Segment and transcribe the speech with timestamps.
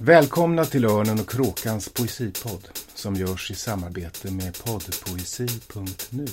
[0.00, 6.26] Välkomna till Örnen och Kråkans poesipodd som görs i samarbete med poddpoesi.nu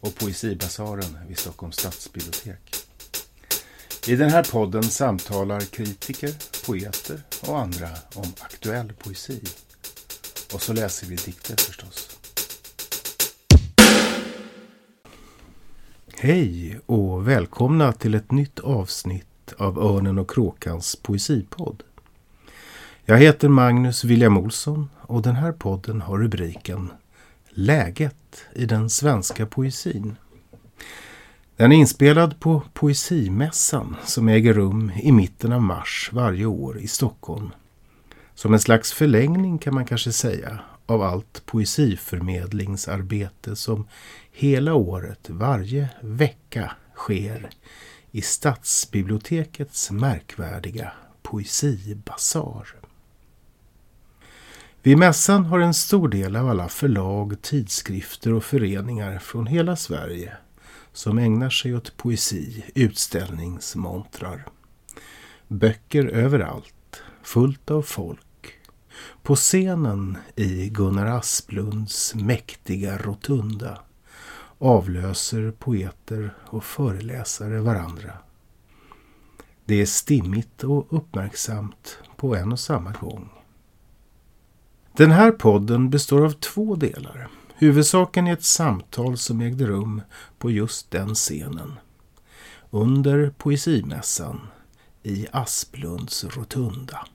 [0.00, 2.76] och Poesibasaren vid Stockholms stadsbibliotek.
[4.06, 6.34] I den här podden samtalar kritiker,
[6.66, 9.42] poeter och andra om aktuell poesi.
[10.54, 12.18] Och så läser vi dikter förstås.
[16.14, 21.82] Hej och välkomna till ett nytt avsnitt av Örnen och Kråkans poesipodd.
[23.10, 26.90] Jag heter Magnus William Olsson och den här podden har rubriken
[27.48, 30.16] Läget i den svenska poesin.
[31.56, 36.88] Den är inspelad på Poesimässan som äger rum i mitten av mars varje år i
[36.88, 37.50] Stockholm.
[38.34, 43.86] Som en slags förlängning kan man kanske säga av allt poesiförmedlingsarbete som
[44.32, 47.50] hela året, varje vecka sker
[48.10, 52.77] i Stadsbibliotekets märkvärdiga poesibasar.
[54.82, 60.36] Vid mässan har en stor del av alla förlag, tidskrifter och föreningar från hela Sverige
[60.92, 64.46] som ägnar sig åt poesi utställningsmontrar.
[65.48, 68.58] Böcker överallt, fullt av folk.
[69.22, 73.78] På scenen i Gunnar Asplunds mäktiga rotunda
[74.58, 78.12] avlöser poeter och föreläsare varandra.
[79.64, 83.37] Det är stimmigt och uppmärksamt på en och samma gång.
[84.98, 87.28] Den här podden består av två delar.
[87.54, 90.02] Huvudsaken är ett samtal som ägde rum
[90.38, 91.72] på just den scenen.
[92.70, 94.40] Under poesimässan
[95.02, 97.06] i Asplunds rotunda.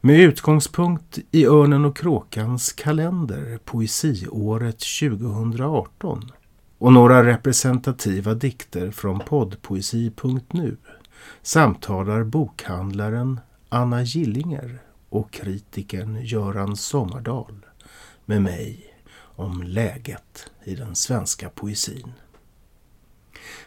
[0.00, 6.30] Med utgångspunkt i Örnen och kråkans kalender Poesiåret 2018
[6.78, 10.76] och några representativa dikter från poddpoesi.nu
[11.42, 14.85] samtalar bokhandlaren Anna Gillinger
[15.16, 17.66] och kritikern Göran Sommardal
[18.24, 22.12] med mig om läget i den svenska poesin.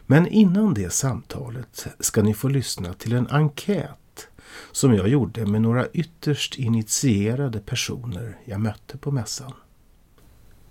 [0.05, 4.27] Men innan det samtalet ska ni få lyssna till en enkät
[4.71, 9.53] som jag gjorde med några ytterst initierade personer jag mötte på mässan.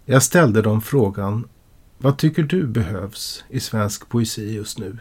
[0.04, 1.48] Jag ställde dem frågan
[1.98, 4.98] Vad tycker du behövs i svensk poesi just nu?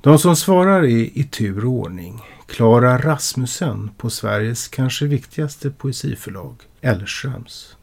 [0.00, 6.54] De som svarar är i tur och ordning Klara Rasmussen på Sveriges kanske viktigaste poesiförlag,
[6.80, 7.76] Ellerströms.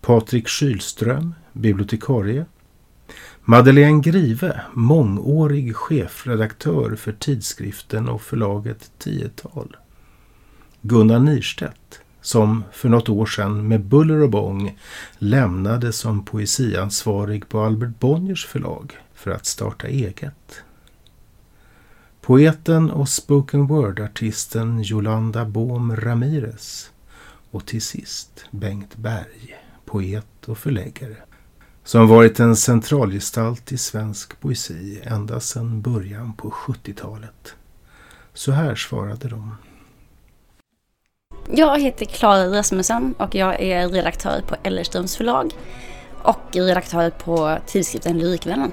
[0.00, 2.46] Patrik Kylström, bibliotekarie.
[3.40, 9.76] Madeleine Grive, mångårig chefredaktör för tidskriften och förlaget Tiotal.
[10.82, 14.78] Gunnar Nirstedt, som för något år sedan med buller och bång
[15.18, 20.62] lämnade som poesiansvarig på Albert Bonniers förlag för att starta eget.
[22.26, 26.90] Poeten och spoken word-artisten Jolanda Bohm Ramirez
[27.50, 31.16] och till sist Bengt Berg, poet och förläggare
[31.84, 37.54] som varit en centralgestalt i svensk poesi ända sedan början på 70-talet.
[38.34, 39.56] Så här svarade de.
[41.50, 45.50] Jag heter Klara Rasmussen och jag är redaktör på Ellerströms förlag
[46.22, 48.72] och redaktör på tidskriften Lyrikvännen.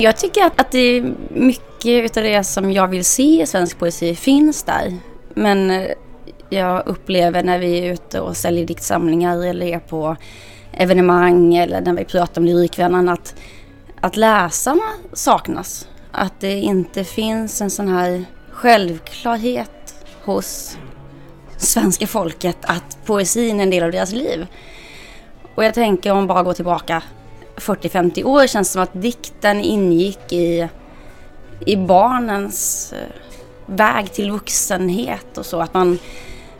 [0.00, 3.78] Jag tycker att, att det är mycket av det som jag vill se i svensk
[3.78, 4.96] poesi finns där.
[5.34, 5.90] Men eh,
[6.48, 10.16] jag upplever när vi är ute och säljer diktsamlingar eller är på
[10.72, 13.34] evenemang eller när vi pratar om Lyrikvännen att,
[14.00, 15.88] att läsarna saknas.
[16.12, 20.78] Att det inte finns en sån här självklarhet hos
[21.56, 24.46] svenska folket att poesin är en del av deras liv.
[25.54, 27.02] Och jag tänker om bara går tillbaka
[27.58, 30.68] 40-50 år känns det som att dikten ingick i,
[31.66, 33.08] i barnens eh,
[33.66, 35.60] väg till vuxenhet och så.
[35.60, 35.98] Att man,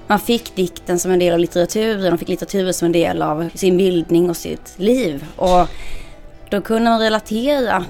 [0.07, 3.51] man fick dikten som en del av litteraturen och fick litteraturen som en del av
[3.55, 5.27] sin bildning och sitt liv.
[5.37, 5.69] Och
[6.51, 7.85] då kunde man relatera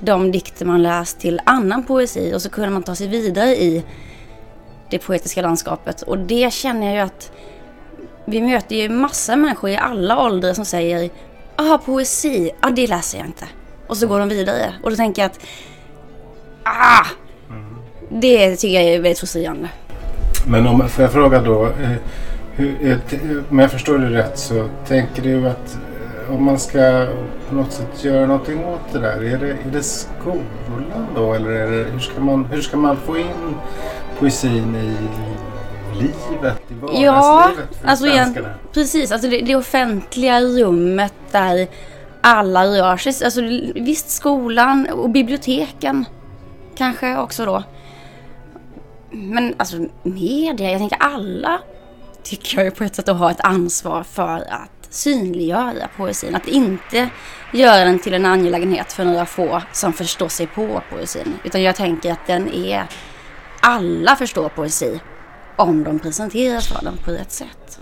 [0.00, 3.84] de dikter man läst till annan poesi och så kunde man ta sig vidare i
[4.90, 6.02] det poetiska landskapet.
[6.02, 7.32] Och det känner jag ju att
[8.24, 11.10] vi möter ju massa människor i alla åldrar som säger
[11.58, 13.44] ah poesi, ah det läser jag inte.
[13.86, 14.74] Och så går de vidare.
[14.82, 15.40] Och då tänker jag att,
[16.62, 17.06] ah!
[18.08, 19.68] Det tycker jag är väldigt frustrerande.
[20.46, 21.92] Men om, får jag fråga då, eh,
[22.52, 22.98] hur, eh,
[23.50, 25.78] om jag förstår det rätt så tänker du att
[26.26, 27.06] eh, om man ska
[27.48, 31.50] på något sätt göra någonting åt det där, är det, är det skolan då eller
[31.50, 33.54] är det, hur, ska man, hur ska man få in
[34.18, 34.96] poesin i
[35.94, 37.50] livet, i vardagslivet Ja,
[37.80, 38.54] för alltså igen, svenskarna?
[38.72, 39.12] precis.
[39.12, 41.68] Alltså det, det offentliga rummet där
[42.20, 43.24] alla rör sig.
[43.24, 43.40] Alltså
[43.74, 46.04] visst skolan och biblioteken
[46.76, 47.62] kanske också då.
[49.10, 51.60] Men alltså media, jag tänker alla
[52.22, 56.34] tycker jag på ett sätt att ha ett ansvar för att synliggöra poesin.
[56.34, 57.08] Att inte
[57.52, 61.34] göra den till en angelägenhet för några få som förstår sig på poesin.
[61.44, 62.86] Utan jag tänker att den är...
[63.60, 65.00] Alla förstår poesi
[65.58, 67.80] om de presenteras för dem på rätt sätt.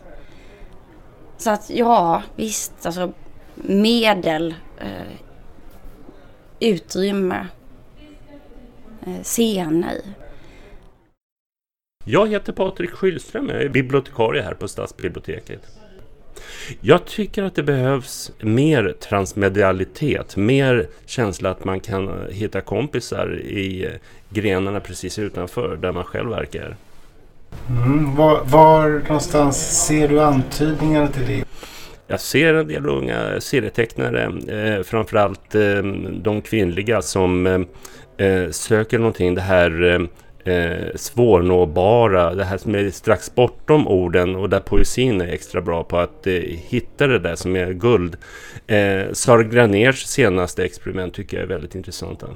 [1.39, 3.13] Så att ja, visst, alltså
[3.55, 5.13] medel, eh,
[6.61, 7.47] utrymme,
[9.07, 10.01] eh, scener.
[12.05, 15.63] Jag heter Patrik Skylström, jag är bibliotekarie här på Stadsbiblioteket.
[16.81, 23.41] Jag tycker att det behövs mer transmedialitet, mer känsla att man kan eh, hitta kompisar
[23.41, 23.93] i eh,
[24.31, 26.77] grenarna precis utanför där man själv verkar.
[27.69, 31.45] Mm, var, var någonstans ser du antydningar till det?
[32.07, 35.83] Jag ser en del unga serietecknare, eh, framförallt eh,
[36.23, 37.47] de kvinnliga som
[38.17, 40.01] eh, söker någonting, det här
[40.45, 45.85] eh, svårnåbara, det här som är strax bortom orden och där poesin är extra bra
[45.85, 46.33] på att eh,
[46.69, 48.17] hitta det där som är guld.
[48.67, 52.27] Eh, Sara Graners senaste experiment tycker jag är väldigt intressanta.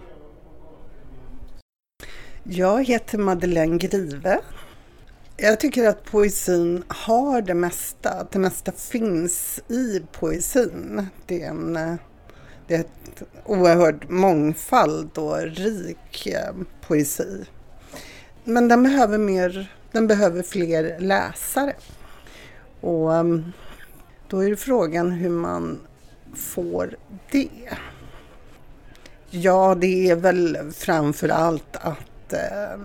[2.45, 4.39] Jag heter Madeleine Grive.
[5.42, 11.06] Jag tycker att poesin har det mesta, att det mesta finns i poesin.
[11.26, 11.98] Det är en
[12.66, 16.54] det är ett oerhörd mångfald och rik eh,
[16.87, 17.44] poesi.
[18.44, 21.72] Men den behöver, mer, den behöver fler läsare.
[22.81, 23.52] Och ehm,
[24.28, 25.81] då är frågan hur man
[26.34, 26.96] får
[27.31, 27.48] det.
[29.31, 32.81] Ja, det är väl framför allt att eh,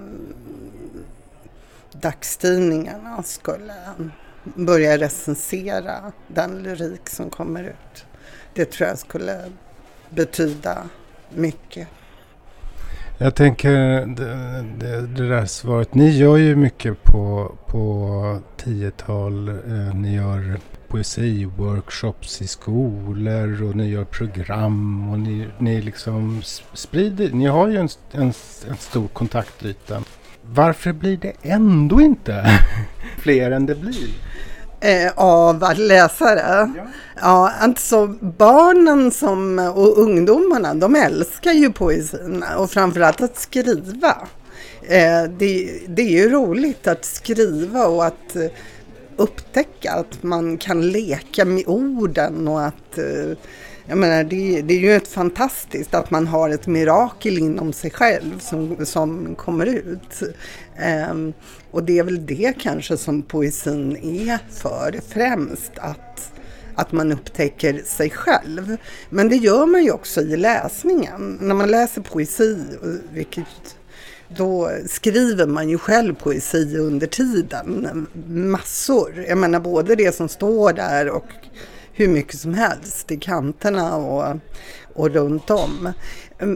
[2.01, 3.73] dagstidningarna skulle
[4.43, 8.05] börja recensera den lyrik som kommer ut.
[8.53, 9.41] Det tror jag skulle
[10.09, 10.89] betyda
[11.29, 11.87] mycket.
[13.17, 13.71] Jag tänker
[14.05, 15.93] det, det, det, där svaret.
[15.93, 19.49] Ni gör ju mycket på, på tiotal.
[19.49, 26.41] Eh, ni gör poesiworkshops i skolor och ni gör program och ni, ni liksom
[26.73, 27.29] sprider.
[27.29, 28.33] Ni har ju en, en,
[28.67, 30.03] en stor kontaktyta.
[30.53, 32.59] Varför blir det ändå inte
[33.17, 34.09] fler än det blir?
[34.85, 36.71] eh, av läsare.
[36.75, 36.87] Ja.
[37.21, 38.07] ja, alltså
[38.37, 44.17] barnen som, och ungdomarna, de älskar ju poesin och framförallt att skriva.
[44.81, 48.51] Eh, det, det är ju roligt att skriva och att eh,
[49.17, 53.37] upptäcka att man kan leka med orden och att eh,
[53.87, 57.91] jag menar, det, det, är ju ett fantastiskt att man har ett mirakel inom sig
[57.91, 60.21] själv som, som kommer ut.
[61.11, 61.33] Um,
[61.71, 66.31] och det är väl det kanske som poesin är för främst, att,
[66.75, 68.77] att man upptäcker sig själv.
[69.09, 71.37] Men det gör man ju också i läsningen.
[71.41, 72.57] När man läser poesi,
[73.13, 73.77] vilket
[74.37, 78.07] då skriver man ju själv poesi under tiden.
[78.27, 79.25] Massor.
[79.27, 81.27] Jag menar både det som står där och
[81.97, 84.35] hur mycket som helst i kanterna och,
[84.93, 85.93] och runt om.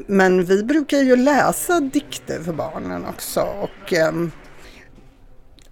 [0.07, 3.41] Men vi brukar ju läsa dikter för barnen också.
[3.41, 4.31] Och, ehm,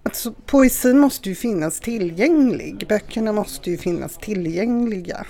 [0.02, 2.86] alltså, poesin måste ju finnas tillgänglig.
[2.88, 5.26] Böckerna måste ju finnas tillgängliga.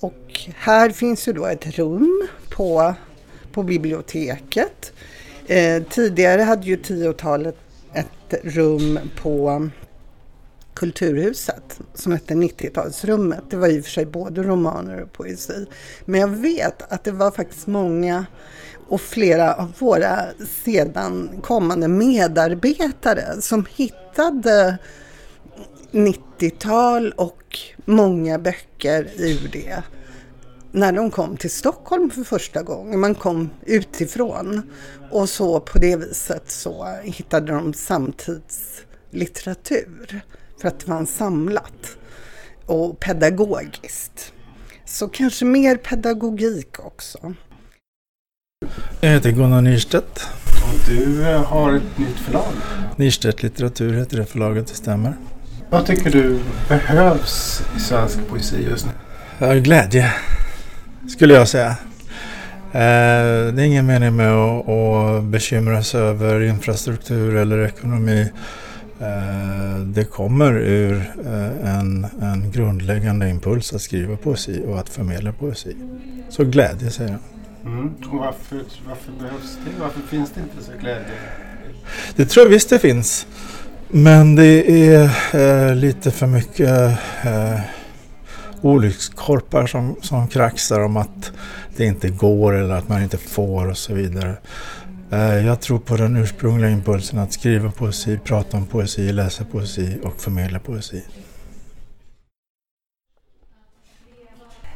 [0.00, 2.94] Och här finns ju då ett rum på,
[3.52, 4.92] på biblioteket.
[5.46, 7.56] Eh, tidigare hade ju tiotalet
[7.92, 9.68] ett rum på
[10.76, 13.40] Kulturhuset som hette 90-talsrummet.
[13.50, 15.66] Det var i och för sig både romaner och poesi.
[16.04, 18.26] Men jag vet att det var faktiskt många
[18.88, 20.18] och flera av våra
[20.64, 24.78] sedan kommande medarbetare som hittade
[25.92, 29.82] 90-tal och många böcker ur det
[30.72, 33.00] när de kom till Stockholm för första gången.
[33.00, 34.62] Man kom utifrån
[35.10, 40.20] och så på det viset så hittade de samtidslitteratur
[40.60, 41.96] för att det var samlat
[42.66, 44.32] och pedagogiskt.
[44.84, 47.34] Så kanske mer pedagogik också.
[49.00, 50.28] Jag heter Gunnar Nyrstedt.
[50.46, 52.52] Och du eh, har ett nytt förlag?
[52.96, 55.16] Nyrstedt Litteratur heter det förlaget, det stämmer.
[55.70, 58.92] Vad tycker du behövs i svensk poesi just nu?
[59.38, 60.12] Ja, glädje,
[61.08, 61.76] skulle jag säga.
[62.72, 68.32] Eh, det är ingen mening med att bekymra sig över infrastruktur eller ekonomi
[69.86, 75.76] det kommer ur eh, en, en grundläggande impuls att skriva poesi och att förmedla poesi.
[76.28, 77.20] Så glädje säger jag.
[77.72, 77.94] Mm.
[78.12, 79.80] Och varför, varför behövs det?
[79.80, 81.14] Varför finns det inte så glädje?
[82.16, 83.26] Det tror jag visst det finns.
[83.88, 87.60] Men det är eh, lite för mycket eh,
[88.60, 91.32] olyckskorpar som, som kraxar om att
[91.76, 94.34] det inte går eller att man inte får och så vidare.
[95.10, 99.98] Eh, jag tror på den ursprungliga impulsen att skriva poesi, prata om poesi, läsa poesi
[100.02, 101.04] och förmedla poesi.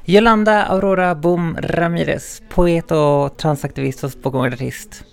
[0.06, 5.04] Yolanda Aurora Boom Ramirez, poet och transaktivist och spokenword-artist.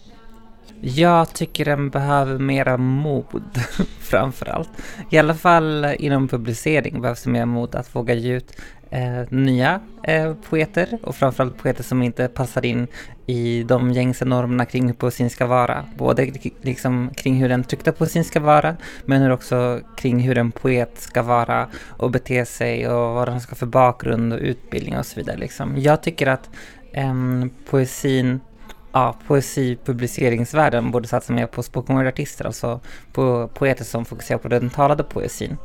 [0.82, 3.62] Jag tycker den behöver mera mod,
[4.00, 4.70] framförallt.
[5.10, 8.58] I alla fall inom publicering behövs det mer mod att våga ge ut
[8.90, 12.88] eh, nya eh, poeter och framförallt poeter som inte passar in
[13.26, 15.86] i de gängse normerna kring hur poesin ska vara.
[15.98, 18.76] Både liksom kring hur den tryckta poesin ska vara
[19.06, 23.56] men också kring hur en poet ska vara och bete sig och vad den ska
[23.56, 25.38] för bakgrund och utbildning och så vidare.
[25.38, 25.78] Liksom.
[25.78, 26.50] Jag tycker att
[26.92, 27.14] eh,
[27.70, 28.40] poesin
[28.92, 32.80] ja, poesipubliceringsvärlden borde satsa mer på spoken word-artister, alltså
[33.14, 35.58] på poeter som fokuserar på den talade poesin.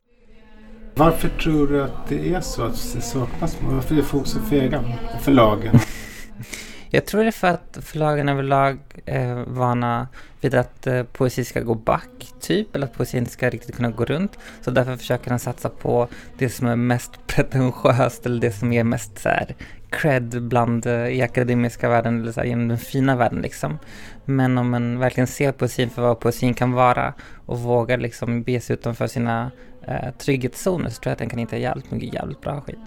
[0.95, 3.59] Varför tror du att det är så att det saknas?
[3.63, 4.85] Varför är folk så fega?
[5.21, 5.79] Förlagen?
[6.95, 10.09] Jag tror det är för att förlagen överlag är vana
[10.41, 13.91] vid att eh, poesi ska gå back, typ, eller att poesin inte ska riktigt kunna
[13.91, 14.39] gå runt.
[14.61, 16.09] Så därför försöker han satsa på
[16.39, 19.55] det som är mest pretentiöst eller det som ger mest så här,
[19.93, 23.79] cred bland eh, i akademiska världen eller så här, genom den fina världen liksom.
[24.25, 27.15] Men om man verkligen ser poesin för vad poesin kan vara
[27.47, 29.51] och vågar liksom bege sig utanför sina
[29.87, 32.79] eh, trygghetszoner så tror jag att den kan hitta jävligt mycket jävligt bra skit.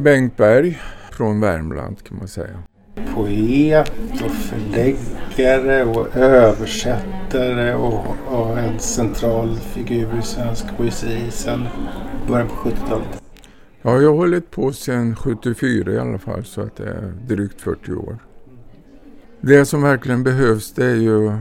[0.00, 0.78] Bengt Berg
[1.12, 2.62] från Värmland kan man säga.
[3.14, 3.92] Poet
[4.24, 11.68] och förläggare och översättare och, och en central figur i svensk poesi sedan
[12.28, 13.21] början på 70-talet.
[13.84, 17.60] Ja, jag har hållit på sedan 74 i alla fall så att det är drygt
[17.60, 18.18] 40 år.
[19.40, 21.32] Det som verkligen behövs det är ju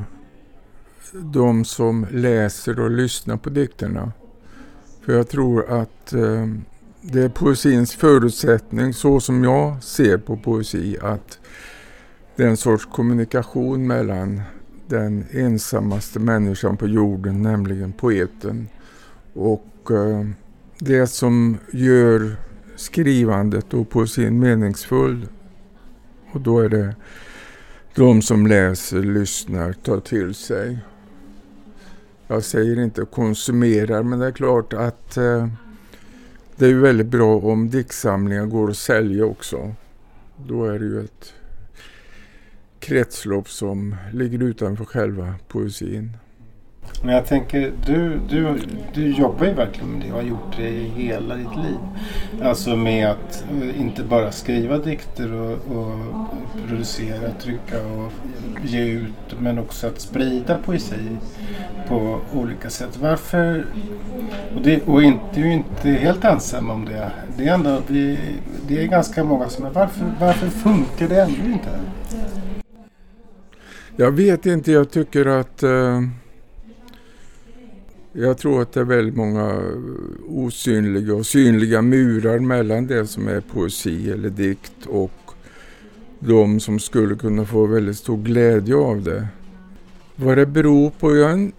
[1.13, 4.11] de som läser och lyssnar på dikterna.
[5.05, 6.47] För jag tror att eh,
[7.01, 11.39] det är poesins förutsättning, så som jag ser på poesi, att
[12.35, 14.41] det är en sorts kommunikation mellan
[14.87, 18.67] den ensammaste människan på jorden, nämligen poeten,
[19.33, 20.25] och eh,
[20.83, 22.35] det som gör
[22.75, 25.27] skrivandet och poesin meningsfull.
[26.31, 26.95] Och då är det
[27.95, 30.79] de som läser, lyssnar, tar till sig.
[32.27, 35.47] Jag säger inte konsumerar, men det är klart att eh,
[36.55, 39.75] det är väldigt bra om diktsamlingar går att sälja också.
[40.47, 41.33] Då är det ju ett
[42.79, 46.17] kretslopp som ligger utanför själva poesin.
[47.03, 48.59] Men jag tänker, du, du,
[48.93, 51.77] du jobbar ju verkligen med det och har gjort det i hela ditt liv.
[52.43, 55.99] Alltså med att eh, inte bara skriva dikter och, och
[56.67, 58.11] producera, trycka och
[58.63, 61.17] ge ut men också att sprida poesi
[61.87, 62.97] på olika sätt.
[63.01, 63.65] Varför,
[64.55, 67.11] och, det, och inte, du är inte helt ensam om det.
[67.37, 68.17] Det är, ändå, det,
[68.67, 71.79] det är ganska många som är, varför, varför funkar det ändå inte?
[73.95, 76.01] Jag vet inte, jag tycker att uh
[78.13, 79.75] jag tror att det är väldigt många eh,
[80.27, 85.11] osynliga och synliga murar mellan det som är poesi eller dikt och
[86.19, 89.27] de som skulle kunna få väldigt stor glädje av det.
[90.15, 91.51] Vad det beror på, jag har en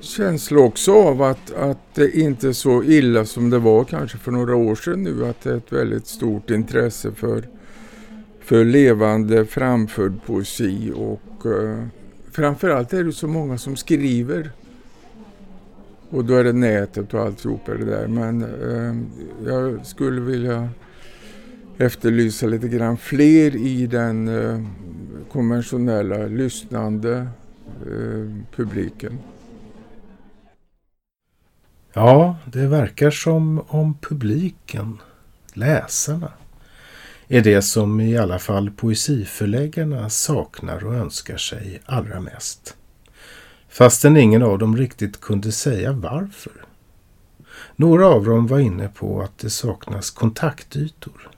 [0.00, 4.32] känsla också av att, att det inte är så illa som det var kanske för
[4.32, 7.48] några år sedan nu, att det är ett väldigt stort intresse för,
[8.40, 11.84] för levande framförd poesi och eh,
[12.32, 14.50] framförallt är det så många som skriver
[16.10, 18.06] och då är det nätet och alltihopa det där.
[18.06, 18.94] Men eh,
[19.48, 20.68] jag skulle vilja
[21.78, 24.62] efterlysa lite grann fler i den eh,
[25.32, 27.28] konventionella lyssnande
[27.86, 29.18] eh, publiken.
[31.92, 34.98] Ja, det verkar som om publiken,
[35.52, 36.32] läsarna,
[37.28, 42.77] är det som i alla fall poesiförläggarna saknar och önskar sig allra mest
[43.68, 46.52] fastän ingen av dem riktigt kunde säga varför.
[47.76, 51.30] Några av dem var inne på att det saknas kontaktytor.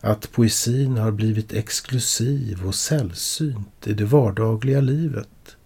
[0.00, 5.56] Att poesin har blivit exklusiv och sällsynt i det vardagliga livet.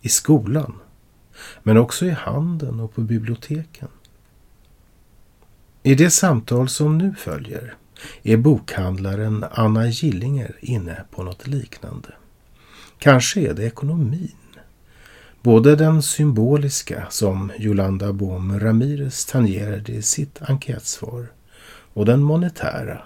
[0.00, 0.74] I skolan.
[1.62, 3.88] Men också i handeln och på biblioteken.
[5.82, 7.74] I det samtal som nu följer
[8.22, 12.08] är bokhandlaren Anna Gillinger inne på något liknande.
[12.98, 14.36] Kanske är det ekonomin
[15.42, 21.32] Både den symboliska som Yolanda Bohm Ramirez tangerade i sitt enkätsvar
[21.94, 23.02] och den monetära,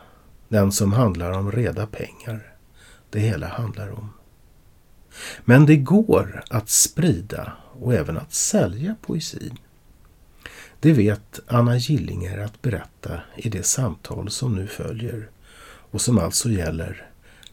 [0.48, 2.54] den som handlar om reda pengar,
[3.10, 4.12] det hela handlar om.
[5.44, 9.58] Men det går att sprida och även att sälja poesin.
[10.80, 15.30] Det vet Anna Gillinger att berätta i det samtal som nu följer
[15.90, 17.06] och som alltså gäller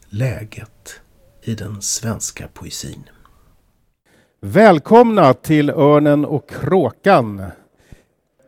[0.08, 1.00] läget
[1.42, 3.04] i den svenska poesin.
[4.44, 7.42] Välkomna till Örnen och kråkan.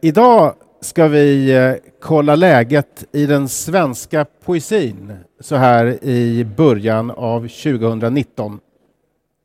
[0.00, 7.40] Idag ska vi eh, kolla läget i den svenska poesin så här i början av
[7.40, 8.60] 2019.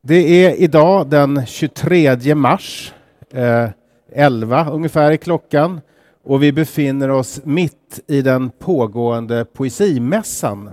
[0.02, 2.94] Det är idag den 23 mars,
[3.34, 3.70] eh,
[4.12, 5.82] 11 ungefär i klockan
[6.24, 10.70] och vi befinner oss mitt i den pågående poesimässan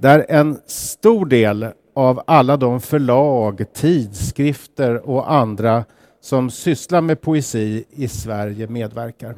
[0.00, 5.84] där en stor del av alla de förlag, tidskrifter och andra
[6.20, 9.34] som sysslar med poesi i Sverige medverkar.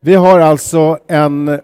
[0.00, 1.60] Vi har alltså en,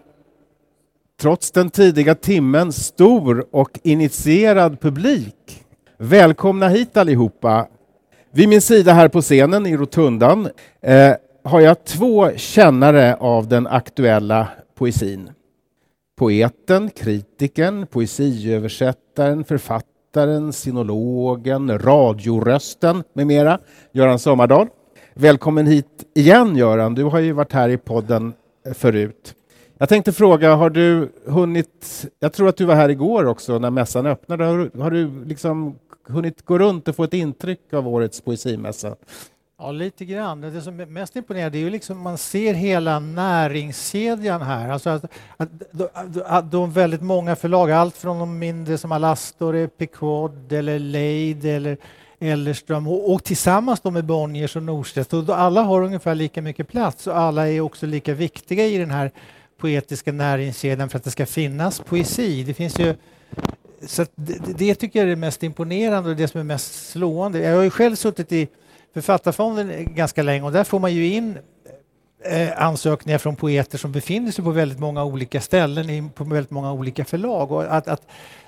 [1.20, 5.64] trots den tidiga timmen, stor och initierad publik.
[5.98, 7.66] Välkomna hit allihopa.
[8.30, 10.48] Vid min sida här på scenen i rotundan
[10.80, 11.12] eh,
[11.44, 15.30] har jag två kännare av den aktuella poesin.
[16.16, 23.58] Poeten, kritikern, poesiöversättaren, författaren, sinologen, radiorösten med mera,
[23.92, 24.68] Göran Sommardahl.
[25.14, 28.32] Välkommen hit igen Göran, du har ju varit här i podden
[28.74, 29.34] förut.
[29.78, 33.70] Jag tänkte fråga, har du hunnit, jag tror att du var här igår också när
[33.70, 35.78] mässan öppnade, har, har du liksom
[36.08, 38.96] hunnit gå runt och få ett intryck av årets poesimässa?
[39.64, 40.40] Ja, lite grann.
[40.40, 44.68] Det som är mest imponerande är ju liksom man ser hela näringskedjan här.
[44.68, 45.04] Alltså att,
[45.36, 45.48] att,
[45.94, 51.44] att, att de väldigt många förlag, allt från de mindre som Alastor, Picard eller Leid
[51.44, 51.76] eller
[52.20, 55.14] Ellerström och, och tillsammans då med Bonniers och Norstedts.
[55.28, 59.10] Alla har ungefär lika mycket plats och alla är också lika viktiga i den här
[59.58, 62.44] poetiska näringskedjan för att det ska finnas poesi.
[62.44, 62.94] Det finns ju
[63.86, 67.38] så det, det, tycker jag är det mest imponerande och det som är mest slående.
[67.38, 68.48] Jag har ju själv suttit i
[68.94, 71.38] Författarfonden ganska länge och där får man ju in
[72.24, 76.72] eh, ansökningar från poeter som befinner sig på väldigt många olika ställen, på väldigt många
[76.72, 77.52] olika förlag.
[77.52, 78.02] Och att, att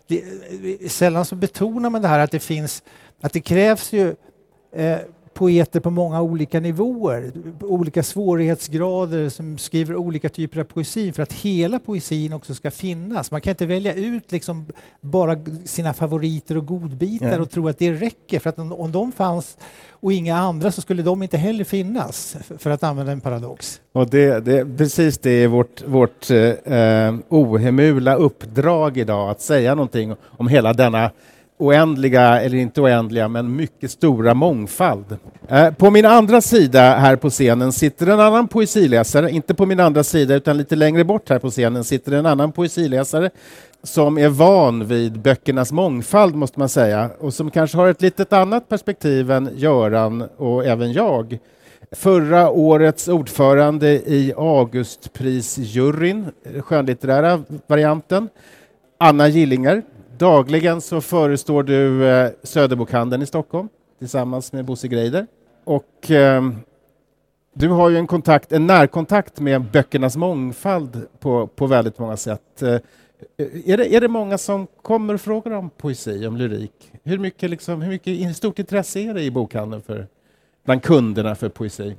[0.07, 2.83] det, eh, sällan så betonar man det här att det finns,
[3.21, 4.15] att det krävs ju
[4.73, 4.99] eh,
[5.35, 11.33] poeter på många olika nivåer, olika svårighetsgrader som skriver olika typer av poesi för att
[11.33, 13.31] hela poesin också ska finnas.
[13.31, 14.67] Man kan inte välja ut liksom
[15.01, 19.57] bara sina favoriter och godbitar och tro att det räcker för att om de fanns
[19.91, 23.81] och inga andra så skulle de inte heller finnas, för att använda en paradox.
[23.93, 30.15] Och det, det, precis det är vårt, vårt eh, ohemula uppdrag idag, att säga någonting
[30.23, 31.11] om hela denna
[31.59, 35.17] oändliga, eller inte oändliga, men mycket stora mångfald.
[35.49, 39.81] Eh, på min andra sida här på scenen sitter en annan poesiläsare, inte på min
[39.81, 43.31] andra sida utan lite längre bort här på scenen sitter en annan poesiläsare
[43.83, 48.33] som är van vid böckernas mångfald måste man säga och som kanske har ett litet
[48.33, 51.39] annat perspektiv än Göran och även jag.
[51.93, 56.27] Förra årets ordförande i Augustprisjuryn,
[56.61, 58.29] skönlitterära varianten,
[58.99, 59.83] Anna Gillinger,
[60.19, 65.27] Dagligen så förestår du eh, Söderbokhandeln i Stockholm tillsammans med Bosse Greider.
[65.65, 66.43] Och eh,
[67.53, 72.63] du har ju en, kontakt, en närkontakt med böckernas mångfald på, på väldigt många sätt.
[72.63, 72.81] Eh, eh,
[73.65, 76.93] är, det, är det många som kommer och frågar om poesi, om lyrik?
[77.03, 80.07] Hur mycket, liksom, hur mycket stort intresse är det i bokhandeln för,
[80.65, 81.97] bland kunderna för poesi?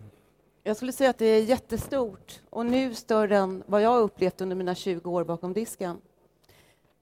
[0.63, 4.55] Jag skulle säga att det är jättestort och nu större än vad jag upplevt under
[4.55, 5.97] mina 20 år bakom disken.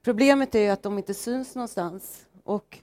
[0.04, 2.26] Problemet är att de inte syns någonstans.
[2.44, 2.80] Och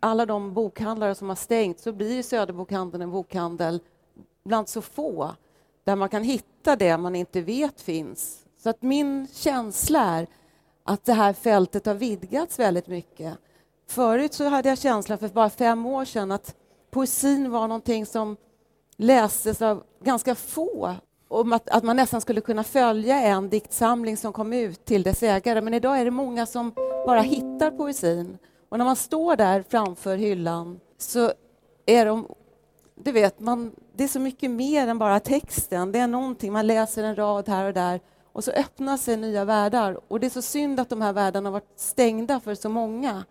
[0.00, 3.80] alla de bokhandlare som har stängt så blir Söderbokhandeln en bokhandel
[4.44, 5.34] bland så få
[5.84, 8.46] där man kan hitta det man inte vet finns.
[8.58, 10.26] Så att min känsla är
[10.84, 13.38] att det här fältet har vidgats väldigt mycket.
[13.88, 16.54] Förut så hade jag känslan för bara fem år sedan att
[16.90, 18.36] poesin var någonting som
[18.96, 20.94] lästes av ganska få
[21.28, 25.22] om att, att, man nästan skulle kunna följa en diktsamling som kom ut till dess
[25.22, 25.60] ägare.
[25.60, 26.72] Men idag är det många som
[27.06, 28.38] bara hittar poesin.
[28.68, 31.32] Och när man står där framför hyllan så
[31.86, 32.26] är de...
[32.94, 35.92] Du vet, man, det är så mycket mer än bara texten.
[35.92, 38.00] Det är någonting, man läser en rad här och där
[38.32, 40.00] och så öppnar sig nya världar.
[40.08, 43.24] Och det är så synd att de här världarna har varit stängda för så många.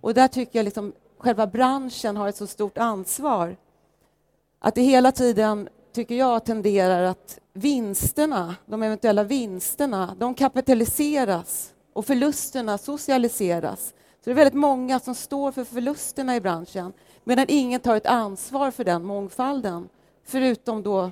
[0.00, 3.56] Och där tycker jag liksom själva branschen har ett så stort ansvar.
[4.58, 12.06] Att det hela tiden tycker jag, tenderar att vinsterna, de eventuella vinsterna, de kapitaliseras och
[12.06, 13.94] förlusterna socialiseras.
[14.24, 16.92] Så det är väldigt många som står för förlusterna i branschen
[17.24, 19.88] medan ingen tar ett ansvar för den mångfalden.
[20.24, 21.10] Förutom då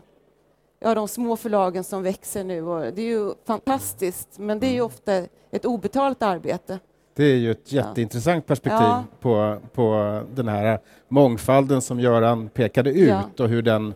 [0.80, 2.62] ja, de små förlagen som växer nu.
[2.62, 5.12] Och det är ju fantastiskt, men det är ju ofta
[5.50, 6.78] ett obetalt arbete.
[7.14, 9.04] Det är ju ett jätteintressant perspektiv ja.
[9.20, 13.44] på, på den här mångfalden som Göran pekade ut ja.
[13.44, 13.94] och hur den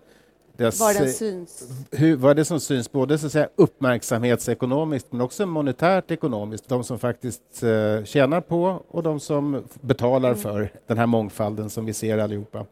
[0.57, 1.69] deras, Var den syns.
[1.91, 6.69] hur, vad det som syns både så att säga, uppmärksamhetsekonomiskt men också monetärt ekonomiskt?
[6.69, 10.41] De som faktiskt eh, tjänar på och de som betalar Mm.
[10.41, 12.67] för den här mångfalden som vi ser allihopa.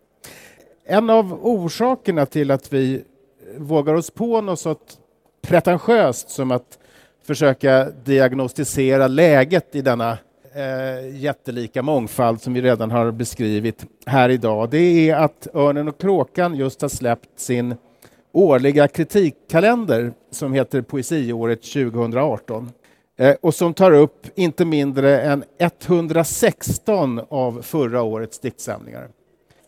[0.87, 3.05] En av orsakerna till att vi
[3.59, 4.77] vågar oss på något så
[5.43, 6.79] pretentiöst som att
[7.23, 10.19] försöka diagnostisera läget i denna
[10.55, 16.01] eh, jättelika mångfald som vi redan har beskrivit här idag, det är att Örnen och
[16.01, 17.75] kråkan just har släppt sin
[18.33, 22.73] årliga kritikkalender som heter Poesiåret 2018
[23.17, 29.09] eh, och som tar upp inte mindre än 116 av förra årets diktsamlingar.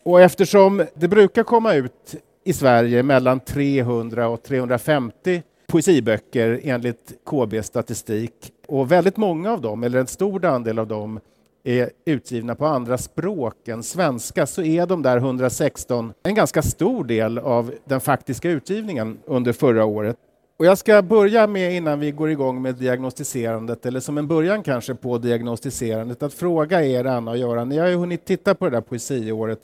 [0.03, 7.63] Och eftersom det brukar komma ut i Sverige mellan 300 och 350 poesiböcker enligt KB
[7.63, 8.33] statistik
[8.67, 11.19] och väldigt många av dem, eller en stor andel av dem,
[11.63, 17.03] är utgivna på andra språk än svenska så är de där 116 en ganska stor
[17.03, 20.17] del av den faktiska utgivningen under förra året.
[20.57, 24.63] Och jag ska börja med, innan vi går igång med diagnostiserandet, eller som en början
[24.63, 28.65] kanske på diagnostiserandet, att fråga er, Anna och Göran, ni har ju hunnit titta på
[28.65, 29.59] det där poesiåret.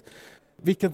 [0.61, 0.93] Vilken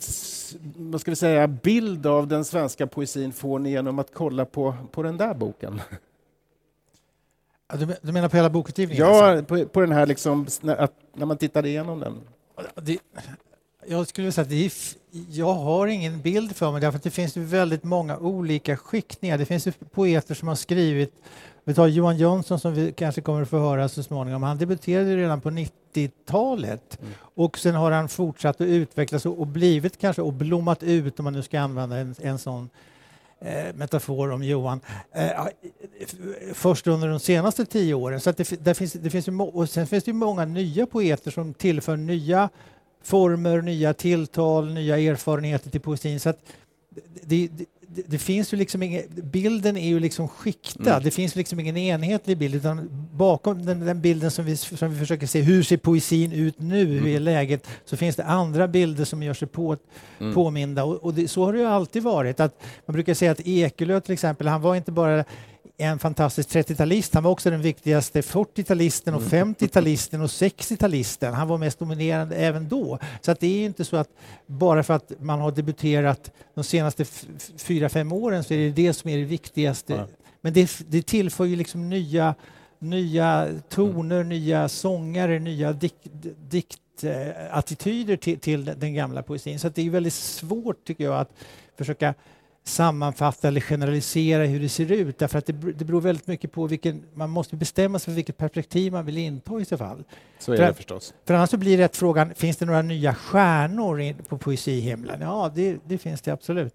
[0.76, 4.76] vad ska vi säga, bild av den svenska poesin får ni genom att kolla på,
[4.92, 5.82] på den där boken?
[7.74, 9.06] Du, du menar på hela bokutgivningen?
[9.06, 9.46] Ja, alltså?
[9.46, 12.22] på, på den här liksom, när, när man tittar igenom den.
[12.76, 13.00] Det,
[13.88, 14.72] jag skulle säga att det är,
[15.30, 19.38] jag har ingen bild för mig därför att det finns väldigt många olika skiktningar.
[19.38, 21.14] Det finns poeter som har skrivit,
[21.64, 24.44] vi tar Johan Jönsson som vi kanske kommer att få höra så småningom.
[24.44, 29.98] Han debuterade redan på 90-talet och sen har han fortsatt att utvecklas och, och blivit
[29.98, 32.70] kanske och blommat ut om man nu ska använda en, en sån
[33.42, 34.80] eh, metafor om Johan,
[35.12, 35.48] eh, eh,
[36.54, 38.20] först under de senaste tio åren.
[38.20, 41.32] Så att det, där finns, det finns ju, och sen finns det många nya poeter
[41.32, 42.50] som tillför nya
[43.04, 46.20] former, nya tilltal, nya erfarenheter till poesin.
[46.20, 46.40] Så att
[47.22, 50.92] det, det, det, det finns ju liksom ingen, bilden är ju liksom skiktad.
[50.92, 51.04] Mm.
[51.04, 55.00] Det finns liksom ingen enhetlig bild utan bakom den, den bilden som vi, som vi
[55.00, 59.06] försöker se, hur ser poesin ut nu, hur är läget, så finns det andra bilder
[59.06, 59.78] som gör sig på,
[60.20, 60.34] Mm.
[60.34, 60.84] påminda.
[60.84, 62.40] Och, och det, så har det ju alltid varit.
[62.40, 65.26] Att man brukar säga att Ekelöf till exempel, han var inte bara
[65.78, 71.32] en fantastisk 30-talist, han var också den viktigaste 40-talisten och 50-talisten och 60-talisten.
[71.32, 73.00] Han var mest dominerande även då.
[73.22, 74.10] Så att det är inte så att
[74.46, 77.06] bara för att man har debuterat de senaste
[77.58, 79.94] fyra, fem åren så är det det som är det viktigaste.
[79.94, 80.08] Ja.
[80.42, 82.36] Men det, det tillför ju liksom nya,
[82.80, 86.08] nya toner, nya sångare, nya dikt,
[86.50, 89.60] diktattityder till, till den gamla poesin.
[89.60, 91.32] Så det är väldigt svårt tycker jag att
[91.78, 92.14] försöka
[92.64, 96.68] sammanfatta eller generalisera hur det ser ut därför att det, det beror väldigt mycket på
[96.68, 100.04] vilken, man måste bestämma sig för vilket perspektiv man vill inta i så fall.
[100.40, 101.14] Så är För- det förstås.
[101.26, 105.22] För annars så blir det frågan, finns det några nya stjärnor in- på poesihimlen?
[105.22, 106.74] Ja, det, det finns det absolut.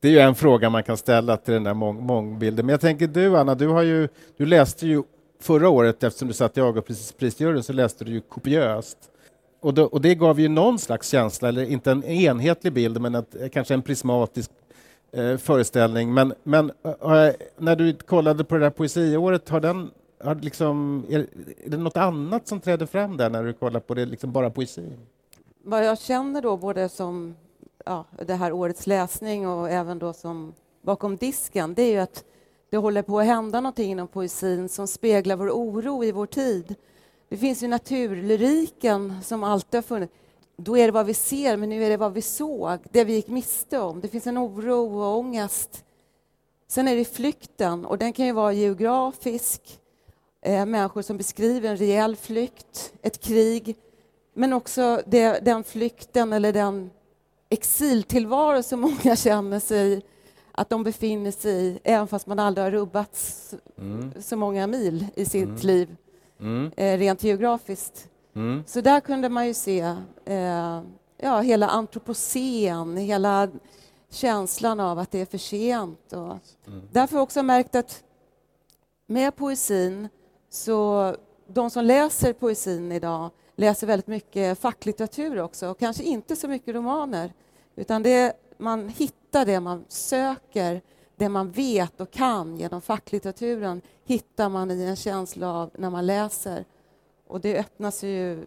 [0.00, 2.66] Det är ju en fråga man kan ställa till den där mång mångbilden.
[2.66, 5.02] Men jag tänker du, Anna, du, har ju, du läste ju
[5.40, 8.98] förra året, eftersom du satt i Augustprisjuryn, så läste du ju kopiöst.
[9.60, 13.14] Och, då, och det gav ju någon slags känsla, eller inte en enhetlig bild, men
[13.14, 14.50] att, kanske en prismatisk
[15.12, 16.14] eh, föreställning.
[16.14, 19.90] Men, men eh, när du kollade på det där poesiåret, har den,
[20.24, 21.18] har liksom, är,
[21.64, 24.50] är det något annat som träder fram där när du kollar på det, liksom bara
[24.50, 24.92] poesi?
[25.62, 27.34] Vad jag känner då, både som
[27.84, 32.24] ja, det här årets läsning och även då som bakom disken, det är ju att
[32.70, 36.74] det håller på att hända någonting inom poesin som speglar vår oro i vår tid.
[37.28, 40.12] Det finns ju naturlyriken som alltid har funnits.
[40.60, 43.12] Då är det vad vi ser, men nu är det vad vi såg, det vi
[43.14, 44.00] gick miste om.
[44.00, 45.84] Det finns en oro och ångest.
[46.68, 49.80] Sen är det flykten, och den kan ju vara geografisk.
[50.42, 53.76] Eh, människor som beskriver en rejäl flykt, ett krig,
[54.34, 56.90] men också det, den flykten eller den
[57.48, 60.02] exiltillvaro som många känner sig
[60.52, 64.12] att de befinner sig i, även fast man aldrig har rubbats Mm.
[64.20, 65.56] så många mil i sitt Mm.
[65.56, 65.96] liv,
[66.40, 66.70] Mm.
[66.76, 68.08] eh, rent geografiskt.
[68.38, 68.64] Mm.
[68.66, 69.80] Så där kunde man ju se
[70.24, 70.82] eh,
[71.16, 73.48] ja, hela antropocen, hela
[74.10, 76.12] känslan av att det är för sent.
[76.12, 76.88] Och Mm.
[76.92, 78.04] Därför har jag också märkt att
[79.06, 80.08] med poesin,
[80.50, 81.14] så
[81.46, 86.74] de som läser poesin idag läser väldigt mycket facklitteratur också, och kanske inte så mycket
[86.74, 87.32] romaner,
[87.76, 90.80] utan det, man hittar det man söker,
[91.16, 96.06] det man vet och kan genom facklitteraturen hittar man i en känsla av när man
[96.06, 96.64] läser.
[97.28, 98.44] Och det öppnas ju...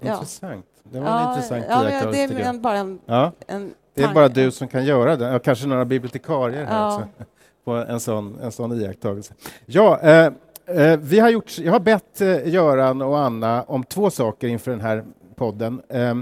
[0.00, 0.12] Ja.
[0.12, 0.66] Intressant.
[0.82, 3.32] Det var en intressant ja, iakttagelse, Det är en, bara en, Ja.
[3.46, 6.94] en Det är bara du som kan göra det, ja, kanske några bibliotekarier här Ja.
[6.96, 7.08] också,
[7.64, 9.34] på en sån, en sån iakttagelse.
[9.66, 10.32] Ja, eh,
[10.66, 14.70] eh, vi har gjort, jag har bett eh, Göran och Anna om två saker inför
[14.70, 15.04] den här
[15.36, 15.82] podden.
[15.88, 16.14] Eh,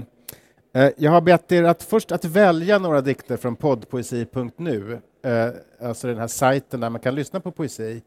[0.75, 4.99] Eh, jag har bett er att först att välja några dikter från poddpoesi.nu,
[5.81, 8.01] alltså den här sajten där man kan lyssna på poesi,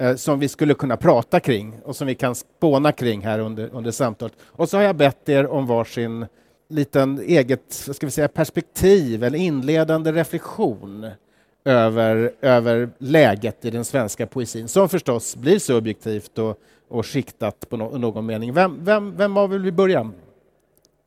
[0.00, 3.68] eh, som vi skulle kunna prata kring och som vi kan spåna kring här under,
[3.72, 4.34] under samtalet.
[4.42, 6.26] Och så har jag bett er om varsin
[6.68, 11.10] liten eget ska vi säga, perspektiv, eller inledande reflektion
[11.64, 16.58] över, över läget i den svenska poesin, som förstås blir subjektivt och,
[16.88, 18.52] och skiktat på no någon mening.
[18.52, 20.10] Vem, vem, vem av vill vi börja?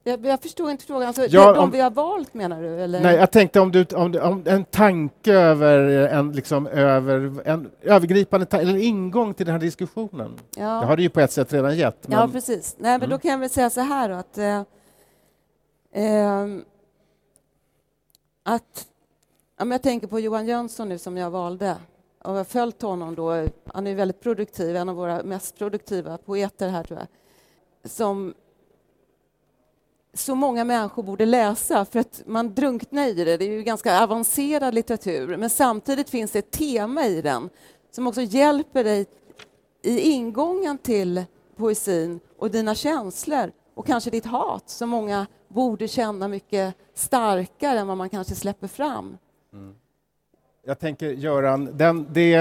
[0.06, 1.08] Jag, jag förstår inte frågan.
[1.08, 2.82] Alltså, Ja, om- vi har valt menar du?
[2.82, 3.02] Eller?
[3.02, 8.46] Nej, jag tänkte om, du, om, om en tanke över en, liksom, över, en övergripande
[8.46, 10.34] ta- eller ingång till den här diskussionen.
[10.58, 10.64] ja.
[10.80, 12.08] Det har du ju på ett sätt redan gett.
[12.08, 12.76] Men, Ja, precis.
[12.80, 14.62] Nej, men då kan jag väl säga så här då, att, eh,
[15.94, 16.64] ehm,
[18.44, 18.88] att
[19.58, 21.76] men jag tänker på Johan Jönsson nu som jag valde
[22.24, 23.48] och jag har följt honom då.
[23.74, 27.08] Han är väldigt produktiv, en av våra mest produktiva poeter här tror jag.
[27.92, 28.34] Som
[30.14, 33.38] så många människor borde läsa för att man drunknar i det.
[33.38, 37.50] Det är ju ganska avancerad litteratur men samtidigt finns det ett tema i den
[37.92, 39.06] som också hjälper dig
[39.82, 41.24] i ingången till
[41.56, 47.88] poesin och dina känslor och kanske ditt hat som många borde känna mycket starkare än
[47.88, 49.18] vad man kanske släpper fram.
[49.54, 49.76] Mm.
[50.66, 52.38] Jag tänker, Göran, den, det,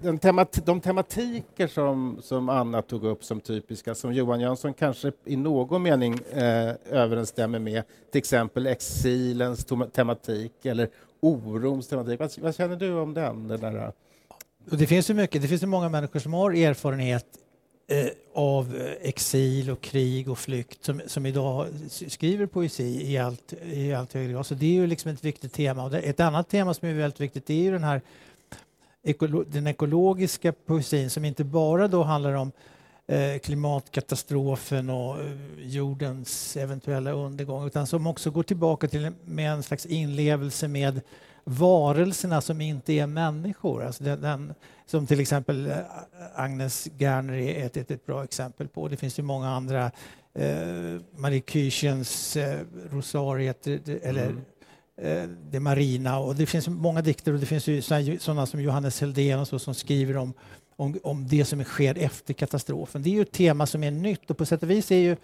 [0.00, 5.12] den temat, de tematiker som, som Anna tog upp som typiska, som Johan Jönsson kanske
[5.24, 10.88] i någon mening eh, överensstämmer med, till exempel exilens tematik eller
[11.20, 12.20] orons tematik.
[12.20, 13.48] Vad, vad känner du om den?
[13.48, 13.92] den där,
[14.70, 17.26] Och det finns ju mycket, det finns ju många människor som har erfarenhet
[17.86, 23.52] Eh, av eh, exil och krig och flykt som, som idag skriver poesi i allt,
[23.62, 24.46] i allt högre grad.
[24.46, 25.84] Så det är ju liksom ett viktigt tema.
[25.84, 28.00] Och det, ett annat tema som är väldigt viktigt det är ju den här
[29.02, 32.52] ekolo, den ekologiska poesin som inte bara då handlar om
[33.06, 39.52] eh, klimatkatastrofen och eh, jordens eventuella undergång utan som också går tillbaka till en- med
[39.52, 41.00] en slags inlevelse med
[41.44, 43.84] varelserna som inte är människor.
[43.84, 44.54] Alltså den, den,
[44.86, 45.76] som till exempel eh,
[46.34, 48.88] Agnes Gerner är ett, ett, ett bra exempel på.
[48.88, 49.90] Det finns ju många andra.
[50.34, 52.58] Eh, Marie Küchens eh,
[52.90, 54.34] Rosariet eller
[54.98, 55.22] Mm.
[55.22, 57.82] eh, Det Marina och det finns många dikter och det finns ju
[58.18, 60.34] sådana som Johannes Heldén och så som skriver om
[60.82, 63.02] om, om det som sker efter katastrofen.
[63.02, 65.16] Det är ju ett tema som är nytt och på sätt och vis är ju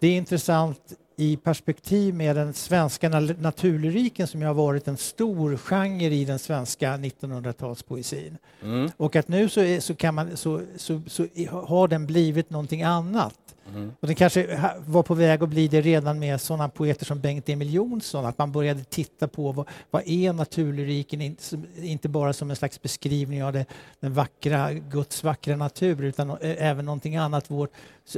[0.00, 4.96] det är intressant i perspektiv med den svenska na- naturlyriken som ju har varit en
[4.96, 8.36] stor genre i den svenska 1900-talspoesin.
[8.62, 8.90] Mm.
[8.96, 12.82] Och att nu så, är, så, kan man, så, så, så har den blivit någonting
[12.82, 13.45] annat.
[13.74, 13.92] Mm.
[14.00, 17.48] Och den kanske var på väg att bli det redan med sådana poeter som Bengt
[17.48, 21.36] Emil Jonsson, att man började titta på vad, vad är naturlyriken,
[21.76, 23.64] inte, bara som en slags beskrivning av det,
[24.00, 27.70] den vackra, Guds vackra natur, utan även någonting annat vårt,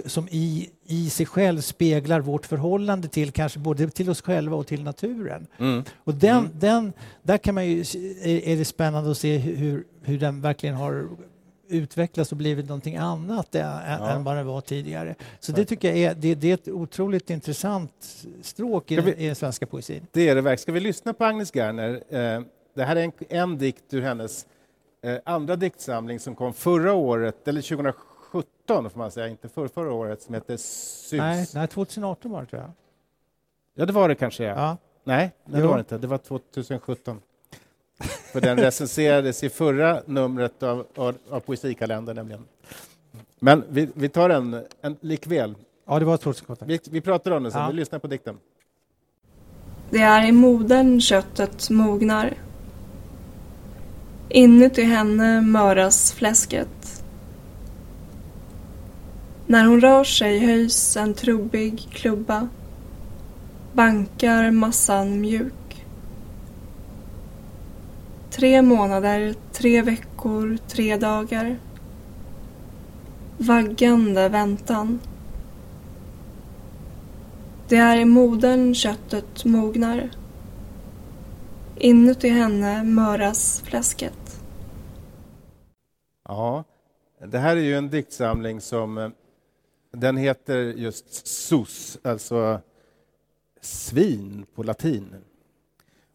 [0.06, 4.66] som i, i sig själv speglar vårt förhållande till kanske både till oss själva och
[4.66, 5.46] till naturen.
[5.58, 5.84] Mm.
[6.04, 6.50] Och den, Mm.
[6.54, 7.80] den, där kan man ju,
[8.22, 11.08] är det spännande att se hur, hur den verkligen har
[11.68, 14.10] utvecklats och blivit någonting annat än, Ja.
[14.10, 15.14] än vad det var tidigare.
[15.40, 19.26] Så det tycker jag är, det, det är ett otroligt intressant stråk i, vi- i
[19.26, 20.06] den svenska poesin.
[20.12, 20.58] Det är det verkligen.
[20.58, 22.02] Ska vi lyssna på Agnes Gerner?
[22.08, 22.42] Eh,
[22.74, 24.46] det här är en, en dikt ur hennes
[25.02, 29.92] eh, andra diktsamling som kom förra året, eller 2017 får man säga, inte för, förra
[29.92, 31.12] året, som heter Sus.
[31.18, 32.70] Nej, nej, 2018 var det tror jag.
[33.74, 34.44] Ja, det var det kanske.
[34.44, 34.50] Ja.
[34.56, 34.76] Ja.
[35.04, 35.98] Nej, nej det var det inte.
[35.98, 37.20] Det var 2017.
[38.32, 42.44] För den recenserades i förra numret av, av, av Poesikalendern nämligen.
[43.40, 45.54] Men vi, vi tar en, en likväl.
[45.86, 46.68] ja, det var 2017.
[46.68, 47.68] Vi, vi pratar om den sen, Ja.
[47.68, 48.36] vi lyssnar på dikten.
[49.90, 52.34] Det är i modern köttet mognar.
[54.28, 57.02] Inuti henne möras fläsket.
[59.46, 62.48] När hon rör sig höjs en trubbig klubba.
[63.72, 65.54] Bankar massan mjuk.
[68.30, 71.58] Tre månader, tre veckor, tre dagar.
[73.38, 75.00] Vaggande väntan.
[77.68, 80.10] Det är i modern köttet mognar.
[81.76, 84.42] Inuti henne möras fläsket.
[86.28, 86.64] Ja,
[87.26, 89.08] det här är ju en diktsamling som eh,
[89.92, 92.60] den heter just sus, alltså
[93.60, 95.14] svin på latin.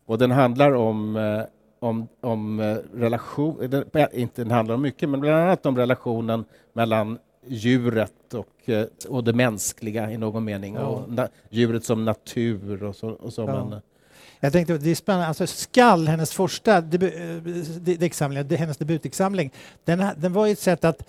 [0.05, 1.43] Och den handlar om, eh,
[1.83, 6.45] om, om eh, relation, eh, inte den handlar om mycket, men bland annat om relationen
[6.73, 7.17] mellan
[7.47, 10.73] djuret och, eh, och det mänskliga i någon mening.
[10.75, 10.81] Ja.
[10.85, 13.09] Och na, djuret som natur och så.
[13.09, 13.65] Och så Ja.
[13.69, 13.81] men,
[14.39, 17.37] Jag tänkte, det är spännande, alltså Skall, hennes första debu-
[17.87, 19.51] eh, diktsamling, det- hennes debutdiktsamling,
[19.85, 21.03] den, den var ju ett sätt att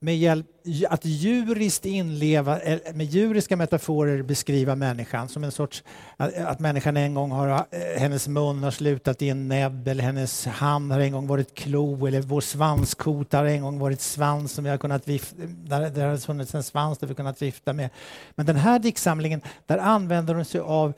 [0.00, 0.46] med hjälp,
[0.88, 5.84] att djuriskt inleva, eh, med djuriska metaforer beskriva människan som en sorts,
[6.16, 10.04] att, att människan en gång har, eh, hennes mun har slutat i en näbb eller
[10.04, 14.52] hennes hand har en gång varit klo eller vår svanskota har en gång varit svans
[14.52, 17.72] som vi har kunnat vifta, där, där har funnits en svans där vi kunnat vifta
[17.72, 17.90] med.
[18.34, 20.92] Men den här diktsamlingen, där använder hon sig av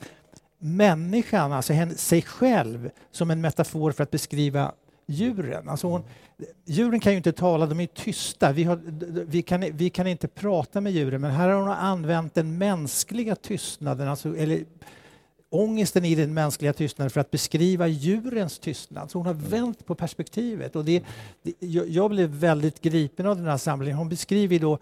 [0.59, 4.71] människan, alltså sig själv, som en metafor för att beskriva
[5.07, 5.69] djuren.
[5.69, 6.03] Alltså hon,
[6.65, 8.51] djuren kan ju inte tala, de är tysta.
[8.51, 8.79] Vi, har,
[9.25, 13.35] vi, kan, vi kan inte prata med djuren, men här har hon använt den mänskliga
[13.35, 14.65] tystnaden, alltså, eller
[15.49, 19.11] ångesten i den mänskliga tystnaden för att beskriva djurens tystnad.
[19.11, 20.75] Så hon har vänt på perspektivet.
[20.75, 21.03] Och det,
[21.43, 23.97] det, jag blev väldigt gripen av den här samlingen.
[23.97, 24.79] Hon beskriver då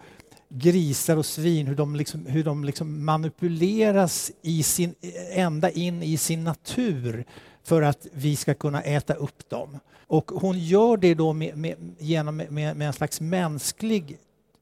[0.48, 4.94] grisar och svin, hur de, liksom, hur de liksom manipuleras i sin,
[5.32, 7.24] ända in i sin natur
[7.66, 9.78] för att vi ska kunna äta upp dem.
[10.06, 14.18] Och hon gör det då med, med, genom, med, med en slags mänsklig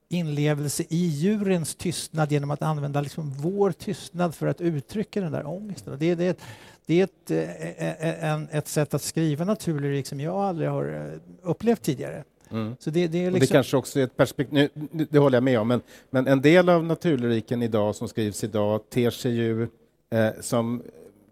[0.09, 5.47] inlevelse i djurens tystnad genom att använda liksom vår tystnad för att uttrycka den där
[5.47, 5.97] ångesten.
[5.99, 6.39] Det, det,
[6.87, 11.49] det är ett, eh, en, ett sätt att skriva naturlyrik som jag aldrig har eh,
[11.51, 12.25] upplevt tidigare.
[12.51, 12.77] Mm.
[12.81, 13.41] Så det, det, är liksom...
[13.41, 14.71] det kanske också är ett perspektiv,
[15.11, 18.91] det håller jag med om, men, men en del av naturlyriken idag som skrivs idag
[18.91, 19.63] ter sig ju
[20.11, 20.83] eh, som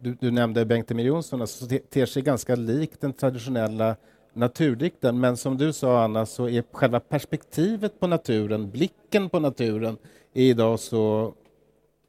[0.03, 3.97] du, du, nämnde Bengt Emil Jonsson, alltså, ter sig ganska lik den traditionella
[4.33, 5.21] naturdikten.
[5.21, 9.97] Men som du sa, Anna, så är själva perspektivet på naturen, blicken på naturen,
[10.35, 11.35] är idag så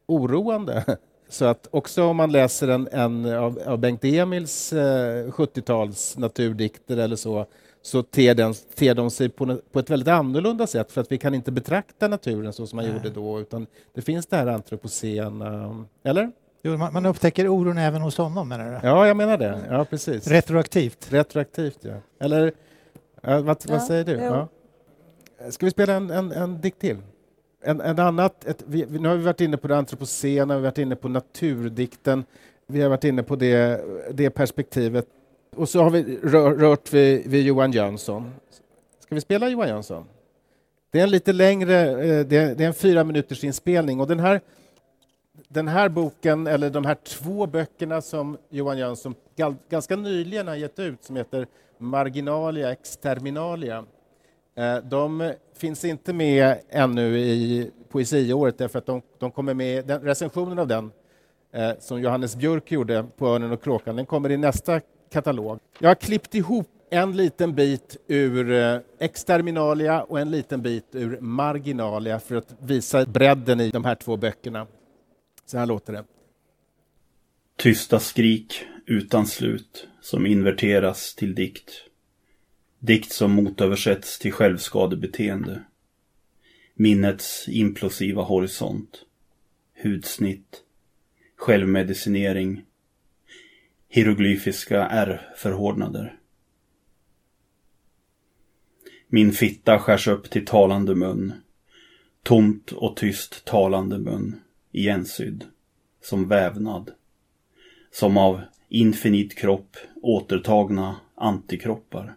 [0.06, 0.84] oroande.
[1.29, 6.97] Så att också om man läser en, en av, av Bengt Emils eh, 70-tals naturdikter
[6.97, 7.45] eller så,
[7.82, 11.17] så ter, den, ter de sig på, på, ett väldigt annorlunda sätt för att vi
[11.17, 12.93] kan inte betrakta naturen så som man Nej.
[12.93, 16.32] gjorde då, utan det finns det här antropocena, eller?
[16.65, 18.88] Jo, man, man upptäcker oron även hos honom menar du?
[18.88, 19.60] Ja, jag menar det.
[19.69, 20.28] Ja, precis.
[20.28, 21.13] Retroaktivt?
[21.13, 21.95] Retroaktivt, ja.
[22.19, 22.54] Eller
[23.21, 24.12] ja, vad, ja, vad säger du?
[24.12, 24.47] Ja.
[25.49, 26.97] Ska vi spela en, en, en dikt till?
[27.63, 30.62] En, en annat, ett, vi, nu har vi varit inne på det antropocena, vi har
[30.62, 32.23] varit inne på naturdikten,
[32.67, 35.08] vi har varit inne på det, det perspektivet.
[35.56, 38.32] Och så har vi rör, rört vid, vid Johan Jönsson.
[38.99, 40.06] Ska vi spela Johan Jönsson?
[40.91, 44.08] Det är en lite längre, eh, det är, det är en fyra minuters inspelning och
[44.08, 44.41] den här
[45.53, 49.15] den här boken, eller de här två böckerna som Johan Jönsson
[49.69, 53.85] ganska nyligen har gett ut som heter Marginalia exterminalia.
[54.55, 60.01] Eh, de finns inte med ännu i poesiåret därför att de, de kommer med, den,
[60.01, 60.91] recensionen av den
[61.51, 65.59] eh, som Johannes Björk gjorde på Örnen och kråkan, den kommer i nästa katalog.
[65.79, 71.19] Jag har klippt ihop en liten bit ur eh, exterminalia och en liten bit ur
[71.21, 74.67] marginalia för att visa bredden i de här två böckerna.
[75.45, 76.06] Så här låter det.
[77.56, 81.71] Tysta skrik utan slut som inverteras till dikt.
[82.79, 85.63] Dikt som motöversätts till självskadebeteende.
[86.73, 89.06] Minnets implosiva horisont.
[89.73, 90.63] Hudsnitt.
[91.36, 92.65] Självmedicinering.
[93.89, 96.19] Hieroglyfiska R-förhårdnader.
[99.08, 101.34] Min fitta skärs upp till talande mun.
[102.23, 104.42] Tomt och tyst talande mun
[104.73, 105.45] igensydd,
[106.01, 106.91] som vävnad,
[107.91, 112.15] som av infinit kropp återtagna antikroppar.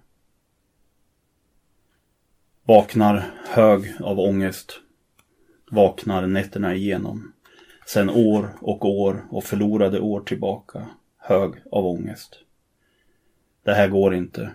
[2.64, 4.80] Vaknar hög av ångest,
[5.70, 7.32] vaknar nätterna igenom,
[7.86, 10.88] sen år och år och förlorade år tillbaka,
[11.18, 12.38] hög av ångest.
[13.62, 14.50] Det här går inte.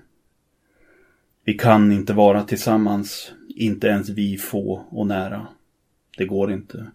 [1.43, 5.47] Vi kan inte vara tillsammans, inte ens vi få och nära.
[6.17, 6.91] Det går inte.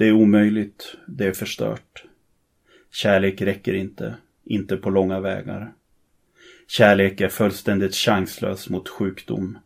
[0.00, 2.04] Det är omöjligt, det är förstört.
[2.90, 5.72] Kärlek räcker inte, inte på långa vägar.
[6.66, 9.58] Kärlek är fullständigt chanslös mot sjukdom,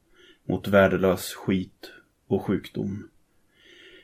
[0.44, 1.92] mot värdelös skit
[2.26, 3.08] och sjukdom.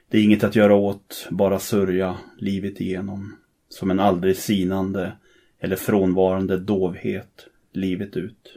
[0.08, 3.36] Det är inget att göra åt, bara sörja livet igenom.
[3.68, 5.12] Som en aldrig sinande
[5.58, 8.56] eller frånvarande dovhet livet ut.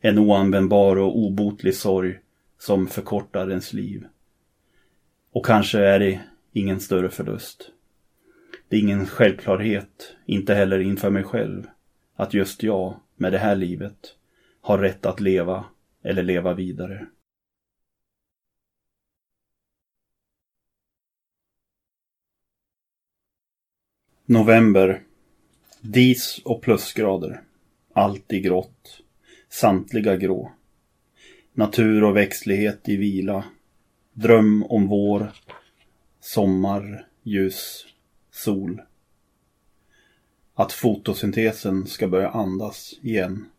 [0.00, 2.18] En oanvändbar och obotlig sorg
[2.58, 4.04] som förkortar ens liv.
[5.32, 6.20] Och kanske är det
[6.52, 7.70] ingen större förlust.
[8.68, 11.66] Det är ingen självklarhet, inte heller inför mig själv,
[12.14, 14.16] att just jag, med det här livet,
[14.60, 15.64] har rätt att leva
[16.02, 17.06] eller leva vidare.
[24.26, 25.02] November.
[25.80, 27.42] Dis och plusgrader.
[27.92, 29.00] Allt i grått.
[29.48, 30.52] Samtliga grå.
[31.52, 33.44] Natur och växtlighet i vila.
[34.12, 35.32] Dröm om vår
[36.22, 37.86] sommar, ljus,
[38.30, 38.82] sol.
[40.54, 43.50] Att fotosyntesen ska börja andas igen.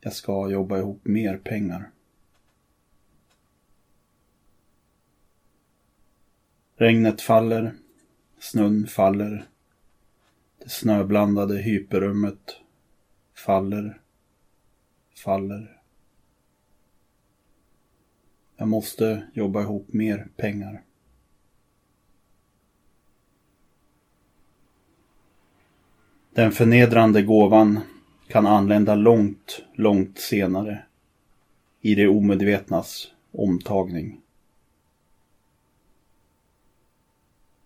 [0.00, 1.90] Jag ska jobba ihop mer pengar.
[6.74, 7.74] Regnet faller,
[8.38, 9.46] snön faller.
[10.58, 12.56] Det snöblandade hyperrummet
[13.34, 14.00] faller,
[15.24, 15.75] faller.
[18.56, 20.82] Jag måste jobba ihop mer pengar.
[26.30, 27.80] Den förnedrande gåvan
[28.28, 30.82] kan anlända långt, långt senare
[31.80, 34.20] i det omedvetnas omtagning.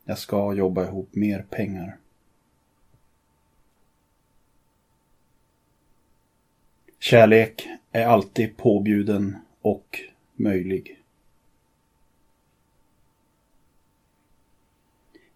[0.05, 1.97] Jag ska jobba ihop mer pengar.
[6.99, 10.01] Kärlek är alltid påbjuden och
[10.41, 11.01] möjlig.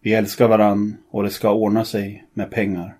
[0.01, 2.97] Vi älskar varann och det ska ordna sig med pengar.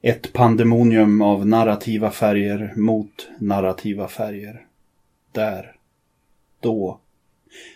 [0.00, 4.66] Ett pandemonium av narrativa färger mot narrativa färger.
[5.32, 5.76] Där.
[6.60, 7.00] Då.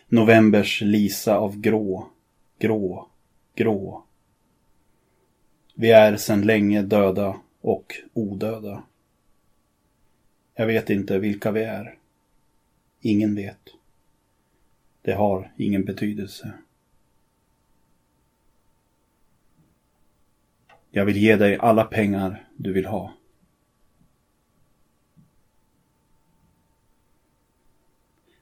[0.09, 2.07] Novembers Lisa av grå.
[2.59, 3.09] Grå.
[3.55, 4.03] Grå.
[5.75, 8.83] Vi är sedan länge döda och odöda.
[10.61, 11.99] Jag vet inte vilka vi är.
[13.01, 13.69] Ingen vet.
[15.03, 16.53] Det har ingen betydelse.
[20.91, 23.15] Jag vill ge dig alla pengar du vill ha.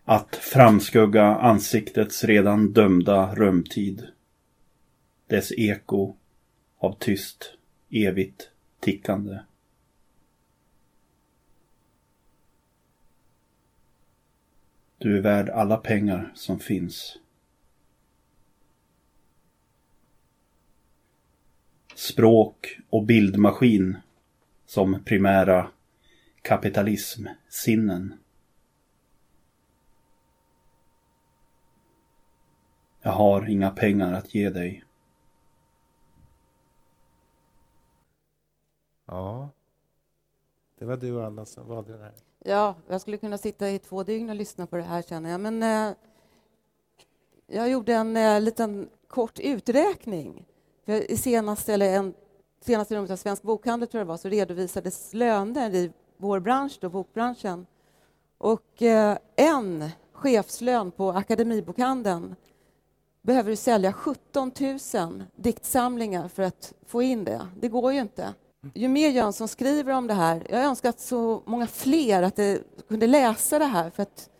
[0.04, 4.06] Att framskugga ansiktets redan dömda rumtid.
[5.26, 6.14] Dess eko
[6.78, 7.54] av tyst,
[7.90, 8.50] evigt
[8.80, 9.38] tickande.
[14.98, 17.18] Du är värd alla pengar som finns.
[21.98, 23.96] språk och bildmaskin
[24.66, 25.70] som primära
[26.42, 28.14] kapitalismsinnen.
[33.00, 34.84] Jag har inga pengar att ge dig.
[39.06, 39.50] Ja,
[40.78, 42.14] det var du Anna som valde det här.
[42.48, 45.40] Ja, jag skulle kunna sitta i två dygn och lyssna på det här känner jag.
[45.40, 45.96] Men eh,
[47.46, 50.44] jag gjorde en eh, liten kort uträkning
[50.86, 52.14] för I senaste, eller en,
[52.60, 56.78] senaste numret av Svensk Bokhandel tror jag det var, så redovisades löner i vår bransch,
[56.80, 57.66] då, bokbranschen.
[58.38, 62.36] Och eh, en chefslön på Akademibokhandeln
[63.22, 64.52] behöver du sälja 17
[64.94, 67.48] 000 diktsamlingar för att få in det.
[67.60, 68.34] Det går ju inte.
[68.74, 72.62] Ju mer Jönsson skriver om det här, jag önskar att så många fler att det,
[72.88, 74.30] kunde läsa det här för att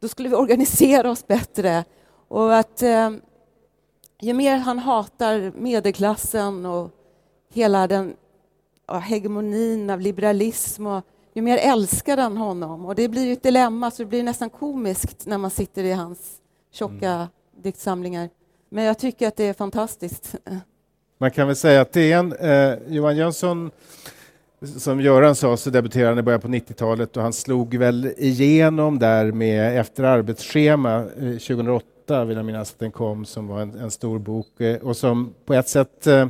[0.00, 1.84] då skulle vi organisera oss bättre
[2.28, 3.10] och att eh,
[4.20, 6.90] ju mer han hatar medelklassen och
[7.52, 8.16] hela den
[8.86, 11.04] ja, hegemonin av liberalism och
[11.34, 12.86] ju mer älskar han honom.
[12.86, 15.92] Och det blir ju ett dilemma, så det blir nästan komiskt när man sitter i
[15.92, 16.40] hans
[16.70, 17.28] tjocka mm.
[17.62, 18.28] diktsamlingar.
[18.68, 20.34] Men jag tycker att det är fantastiskt.
[21.22, 22.32] Man kan väl säga att det är en...
[22.32, 23.70] Eh, Johan Jönsson,
[24.76, 28.98] som Göran sa, så debuterade han i början på 90-talet och han slog väl igenom
[28.98, 33.74] där med Efter arbetsschema eh, 2008 vill jag minnas att den kom, som var en,
[33.74, 36.28] en stor bok eh, och som på ett sätt eh,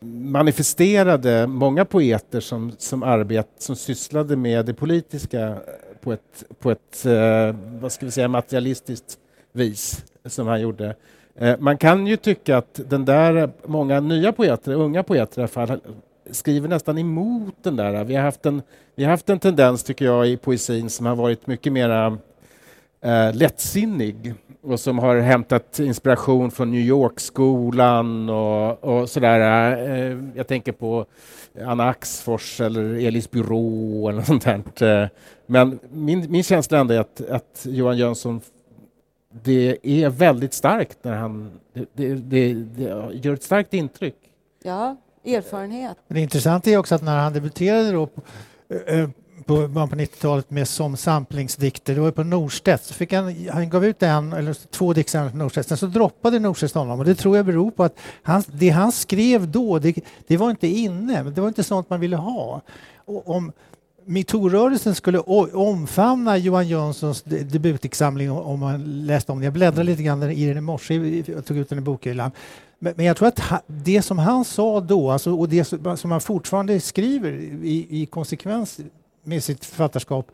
[0.00, 5.56] manifesterade många poeter som, som, arbet, som sysslade med det politiska
[6.00, 9.18] på ett, på ett eh, vad ska vi säga, materialistiskt
[9.52, 10.96] vis, som han gjorde.
[11.38, 15.48] Eh, man kan ju tycka att den där, många nya poeter, unga poeter i alla
[15.48, 15.80] fall,
[16.30, 18.04] skriver nästan emot den där.
[18.04, 18.62] Vi har haft en,
[18.94, 22.18] vi har haft en tendens, tycker jag, i poesin som har varit mycket mer
[23.00, 29.40] eh, lättsinnig och som har hämtat inspiration från New York-skolan och, och sådär.
[29.88, 31.06] Eh, jag tänker på
[31.66, 35.02] Anna Axfors eller Elis Byrå eller sånt där.
[35.02, 35.08] Eh,
[35.46, 38.40] men min, min känsla ändå är att, att Johan Jönsson
[39.42, 41.50] det är väldigt starkt när han...
[41.72, 44.16] Det, det, det, det gör ett starkt intryck.
[44.62, 45.96] Ja, erfarenhet.
[46.08, 48.08] Det intressanta är också att när han debuterade då
[48.86, 49.08] eh,
[49.46, 51.94] på början på 90-talet med som samplingsdikter.
[51.94, 52.86] Det var på Norstedts.
[52.86, 55.68] Så fick han, han gav ut en eller två dikter på Norstedts.
[55.68, 58.92] Sen så droppade Norstedts honom och det tror jag beror på att han, det han
[58.92, 59.94] skrev då, det,
[60.26, 61.22] det var inte inne.
[61.22, 62.60] Det var inte sånt man ville ha.
[63.04, 63.52] Och om
[64.06, 69.44] metoo-rörelsen skulle omfamna Johan Jönssons debutdiktsamling om man läste om den.
[69.44, 72.30] Jag bläddrade lite grann i den i morse, jag tog ut den i bokhyllan.
[72.78, 75.64] Men jag tror att det som han sa då, alltså, och det
[75.96, 77.32] som han fortfarande skriver
[77.62, 78.80] i, i konsekvens
[79.24, 80.30] med sitt författarskap,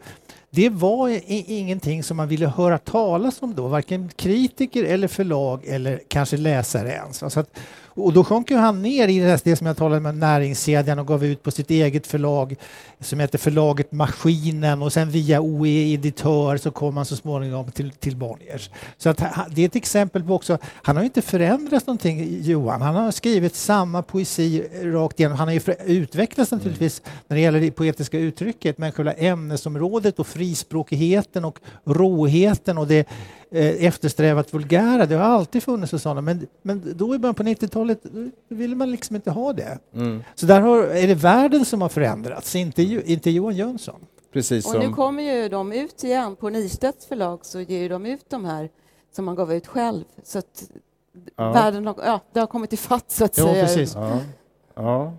[0.50, 6.00] det var ingenting som man ville höra talas om då, varken kritiker eller förlag eller
[6.08, 7.22] kanske läsare ens.
[7.22, 7.58] Alltså att,
[7.95, 11.24] och då sjönk han ner i det, det som jag talade om, näringskedjan och gav
[11.24, 12.57] ut på sitt eget förlag
[13.01, 17.91] som heter förlaget Maskinen och sen via OE Editör så kom han så småningom till,
[17.91, 18.70] till Bonniers.
[18.99, 22.95] Så att, det är ett exempel på också, han har inte förändrats någonting Johan, han
[22.95, 25.38] har skrivit samma poesi rakt igenom.
[25.38, 27.18] Han har ju utvecklats naturligtvis mm.
[27.28, 33.09] när det gäller det poetiska uttrycket men själva ämnesområdet och frispråkigheten och råheten och det
[33.53, 35.07] eftersträvat vulgära.
[35.07, 38.01] Det har alltid funnits sådana, men, men då i början på 90-talet
[38.48, 39.78] ville man liksom inte ha det.
[39.94, 40.22] Mm.
[40.34, 44.01] Så där har, är det världen som har förändrats, inte, inte Johan Jönsson.
[44.32, 46.36] Precis och nu kommer ju de ut igen.
[46.36, 48.68] På Nistedts förlag så ger de ut de här
[49.12, 50.05] som man gav ut själv.
[50.24, 50.70] Så att
[51.36, 51.53] ja.
[51.53, 53.66] världen har, ja, det har kommit ifatt så att jo, säga.
[53.66, 53.94] Precis.
[53.94, 54.18] Ja.
[54.74, 55.12] ja.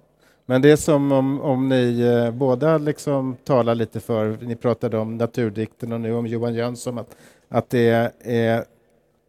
[0.52, 4.98] Men det är som om, om ni eh, båda liksom talar lite för, ni pratade
[4.98, 7.16] om naturdikten och nu om Johan Jönsson, att
[7.50, 8.66] att det är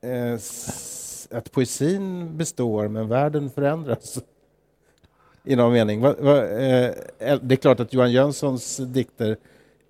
[0.03, 0.39] eh,
[1.31, 4.19] att poesin består men världen förändras
[5.45, 6.01] i någon mening.
[6.01, 6.95] Va, va, eh,
[7.43, 9.37] det är klart att Johan Jönssons dikter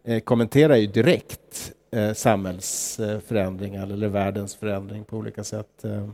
[0.05, 5.85] eh, kommenterar ju direkt eh, samhällsförändringar eller världens förändring på olika sätt.
[5.85, 6.09] Eh.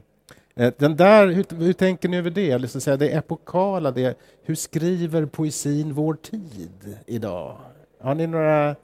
[0.58, 2.58] Eh, den där, hur, hur, tänker ni över det?
[2.58, 7.56] Liksom säga, det epokala, det, hur skriver poesin vår tid idag?
[8.00, 8.76] Har ni några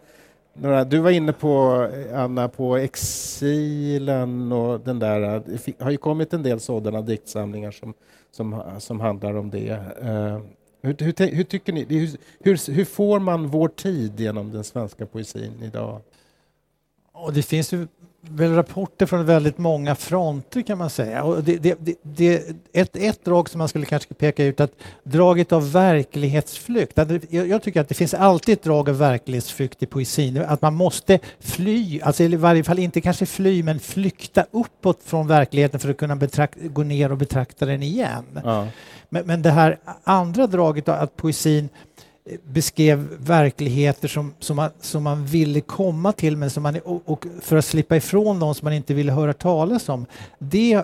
[0.56, 5.22] några, du var inne på, eh, Anna, på exilen och den där.
[5.22, 7.94] Eh, det har ju kommit en del sådana diktsamlingar som,
[8.30, 9.70] som, som handlar om det.
[10.02, 10.40] Uh,
[10.82, 11.84] hur, hur, hur, tycker ni?
[11.84, 12.10] Hur,
[12.40, 16.00] hur, hur, får man vår tid genom den svenska poesin idag?
[17.12, 17.86] Och det finns ju
[18.30, 21.22] väl rapporter från väldigt många fronter kan man säga.
[21.22, 24.70] Och det, det, det, ett, ett drag som man skulle kanske peka ut att
[25.02, 26.98] draget av verklighetsflykt.
[27.30, 30.44] Jag, tycker att det finns alltid ett drag av verklighetsflykt i poesin.
[30.48, 35.26] Att man måste fly, alltså i varje fall inte kanske fly men flykta uppåt från
[35.26, 38.24] verkligheten för att kunna betrakta, gå ner och betrakta den igen.
[38.44, 38.66] Ja.
[39.08, 41.68] Men, men det här andra draget att poesin
[42.44, 47.26] beskrev verkligheter som, som, man, som man ville komma till men som man, och, och
[47.40, 50.06] för att slippa ifrån dem som man inte ville höra talas om.
[50.38, 50.82] Det,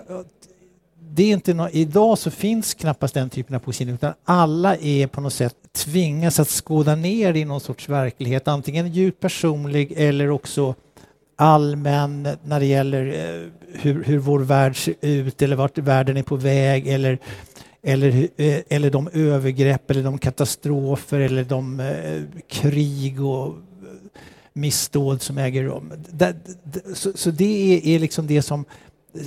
[0.99, 5.07] det är inte no, idag så finns knappast den typen av poesi utan alla är
[5.07, 10.29] på något sätt tvingas att skåda ner i någon sorts verklighet, antingen djupt personlig eller
[10.29, 10.75] också
[11.35, 16.23] allmän när det gäller eh, hur, hur vår värld ser ut eller vart världen är
[16.23, 17.19] på väg eller
[17.83, 23.53] eller, eh, eller de övergrepp eller de katastrofer eller de eh, krig och eh,
[24.53, 25.93] missdåd som äger rum.
[26.93, 28.65] Så, så det är, är liksom det som
[29.13, 29.21] eh,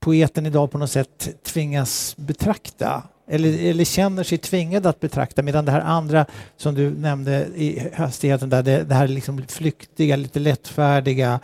[0.00, 5.64] poeten idag på något sätt tvingas betrakta eller, eller känner sig tvingad att betrakta medan
[5.64, 10.38] det här andra som du nämnde i hastigheten där, det, det här liksom flyktiga, lite
[10.38, 11.40] lättfärdiga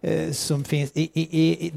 [0.00, 1.72] eh, som finns i, i, i,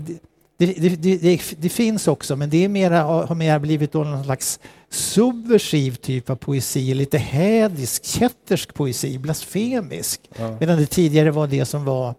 [0.59, 4.59] det, det, det, det, finns också, men det är mera, har mer blivit någon slags
[4.89, 10.29] subversiv typ av poesi, lite hädisk, kättersk poesi, blasfemisk.
[10.37, 10.57] Ja.
[10.59, 12.15] Medan det tidigare var det som var,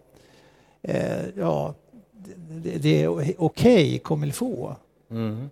[0.81, 1.75] eh, ja,
[2.63, 4.75] det, det är okej, okay, comme faut.
[5.11, 5.49] Mm.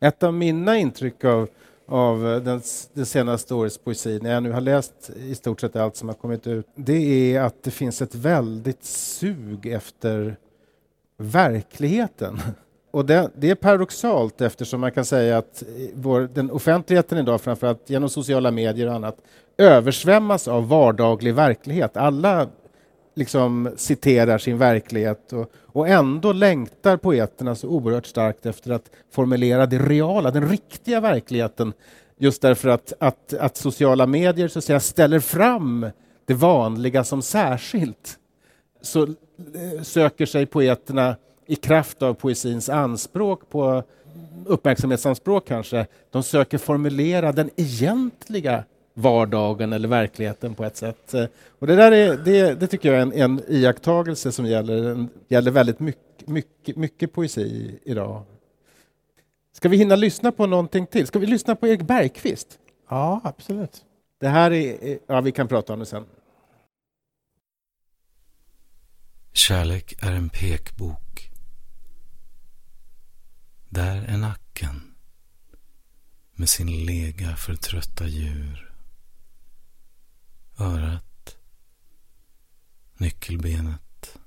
[0.00, 1.48] Ett av mina intryck av,
[1.88, 2.60] av den,
[2.92, 6.16] det senaste årets poesi, när jag nu har läst i stort sett allt som har
[6.16, 10.36] kommit ut, det är att det finns ett väldigt sug efter
[11.18, 12.40] verkligheten.
[12.90, 15.62] Och det, det, är paradoxalt eftersom man kan säga att
[15.94, 19.16] vår, den offentligheten idag, framförallt genom sociala medier och annat,
[19.58, 21.96] översvämmas av vardaglig verklighet.
[21.96, 22.48] Alla
[23.14, 29.66] liksom citerar sin verklighet och, och ändå längtar poeterna så oerhört starkt efter att formulera
[29.66, 31.72] det reala, den riktiga verkligheten.
[32.18, 35.86] Just därför att, att, att sociala medier så att säga, ställer fram
[36.26, 38.18] det vanliga som särskilt.
[38.84, 39.06] Så
[39.38, 41.16] Eh, söker sig poeterna
[41.46, 43.82] i kraft av poesins anspråk på
[44.46, 48.64] uppmärksamhetsanspråk kanske, de söker formulera den egentliga
[48.94, 51.14] vardagen eller verkligheten på ett sätt.
[51.14, 51.24] Eh,
[51.58, 55.50] och det där är, det, det tycker jag är en, en iakttagelse som gäller, gäller
[55.50, 58.22] väldigt mycket, mycket, mycket poesi idag.
[59.52, 61.06] Ska vi hinna lyssna på någonting till?
[61.06, 62.58] Ska vi lyssna på Erik Bergqvist?
[62.88, 63.84] Ja, absolut.
[64.20, 66.04] Det här är, ja vi kan prata om det sen.
[69.36, 71.30] Kärlek är en pekbok.
[73.68, 74.94] Där är nacken
[76.34, 78.74] med sin lega för trötta djur.
[80.58, 81.36] Örat,
[82.96, 84.18] nyckelbenet.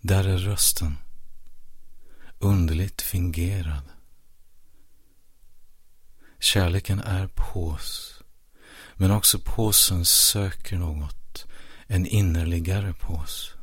[0.00, 0.96] Där är rösten,
[2.38, 3.84] underligt fingerad.
[6.38, 8.22] Kärleken är pås,
[8.94, 11.25] men också påsen söker något
[11.86, 13.54] en innerligare på oss.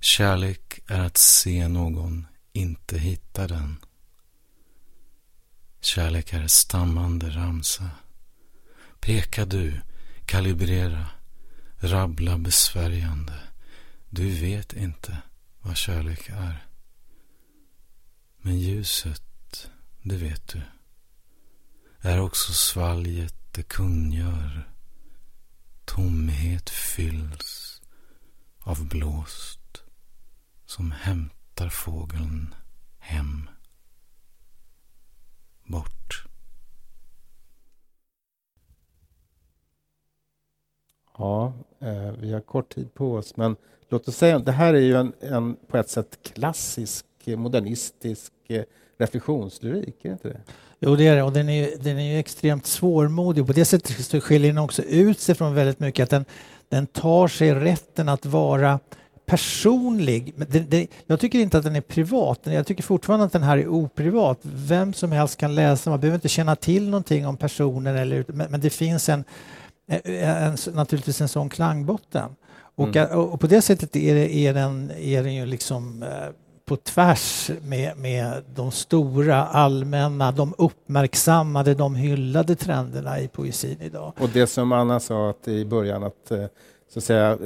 [0.00, 3.76] Kärlek är att se någon inte hitta den.
[5.80, 7.90] Kärlek är stammande ramsa.
[9.00, 9.80] Peka du,
[10.26, 11.06] kalibrera,
[11.76, 13.40] rabbla besvärjande.
[14.10, 15.18] Du vet inte
[15.60, 16.66] vad kärlek är.
[18.38, 19.70] Men ljuset,
[20.02, 20.62] det vet du,
[22.00, 24.68] är också svalget det kungör.
[25.88, 27.82] Tomhet fylls
[28.60, 29.82] av blåst
[30.66, 32.54] som hämtar fågeln
[32.98, 33.50] hem.
[35.66, 36.24] Bort.
[41.18, 43.56] Ja, eh, vi har kort tid på oss, men
[43.88, 48.32] låt oss säga det här är ju en, en på ett sätt klassisk eh, modernistisk
[48.46, 48.64] eh,
[48.96, 50.40] reflektionslyrik, är det inte det?
[50.80, 51.22] Jo, det är det.
[51.22, 53.46] Och den är, den är ju extremt svårmodig.
[53.46, 56.02] På det sättet skiljer den också ut sig från väldigt mycket.
[56.02, 56.24] Att den,
[56.68, 58.78] den tar sig rätten att vara
[59.26, 60.32] personlig.
[60.36, 62.40] Men det, det, jag tycker inte att den är privat.
[62.42, 64.38] Jag tycker fortfarande att den här är oprivat.
[64.42, 65.90] Vem som helst kan läsa.
[65.90, 67.96] Man behöver inte känna till någonting om personen.
[67.96, 69.24] Eller, men, men det finns en,
[70.04, 72.30] en, naturligtvis en sån klangbotten.
[72.74, 73.18] Och, mm.
[73.18, 76.08] och, på det sättet är, det, är, den, är den ju liksom eh,
[76.68, 84.12] på tvärs med, med de stora, allmänna, de uppmärksammade, de hyllade trenderna i poesin idag.
[84.20, 86.44] Och det som Anna sa att i början att, eh,
[86.88, 87.38] så att säga,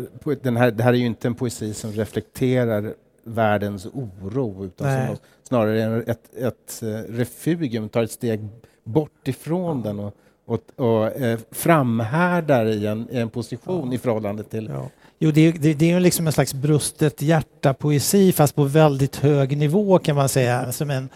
[0.42, 2.94] den här, det här är ju inte en poesi som reflekterar
[3.24, 8.48] världens oro utan som snarare ett, ett eh, refugium, tar ett steg
[8.84, 9.84] bort ifrån ja.
[9.84, 10.14] den och,
[10.46, 13.94] och, och eh, framhärdar i en, i en position ja.
[13.94, 14.88] i förhållande till ja.
[15.24, 19.56] Jo, det är, det, det är liksom en slags brustet hjärta-poesi fast på väldigt hög
[19.56, 20.72] nivå kan man säga.
[20.72, 21.08] Som en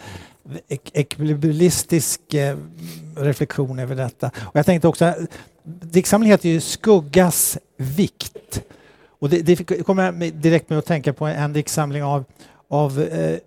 [0.67, 2.57] ek ekvilibristisk eh,
[3.15, 4.31] reflektion över detta.
[4.37, 5.13] Och jag tänkte också,
[5.81, 8.61] diktsamlingen heter ju Skuggas vikt.
[9.19, 12.25] Och det, det kommer direkt med att tänka på en diktsamling av,
[12.69, 13.39] av eh,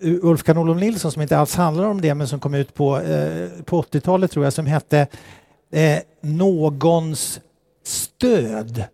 [0.00, 3.48] Ulf Kanolov Nilsson som inte alls handlar om det men som kom ut på, eh,
[3.64, 5.06] på 80-talet tror jag som hette
[5.70, 7.40] eh, Någons
[7.84, 8.84] stöd.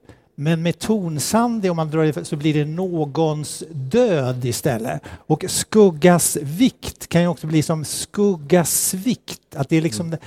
[0.41, 5.03] Men med tonsande, om man drar det, så blir det någons död istället.
[5.27, 9.57] Och skuggas vikt kan ju också bli som skuggas vikt.
[9.57, 10.19] Att det är liksom mm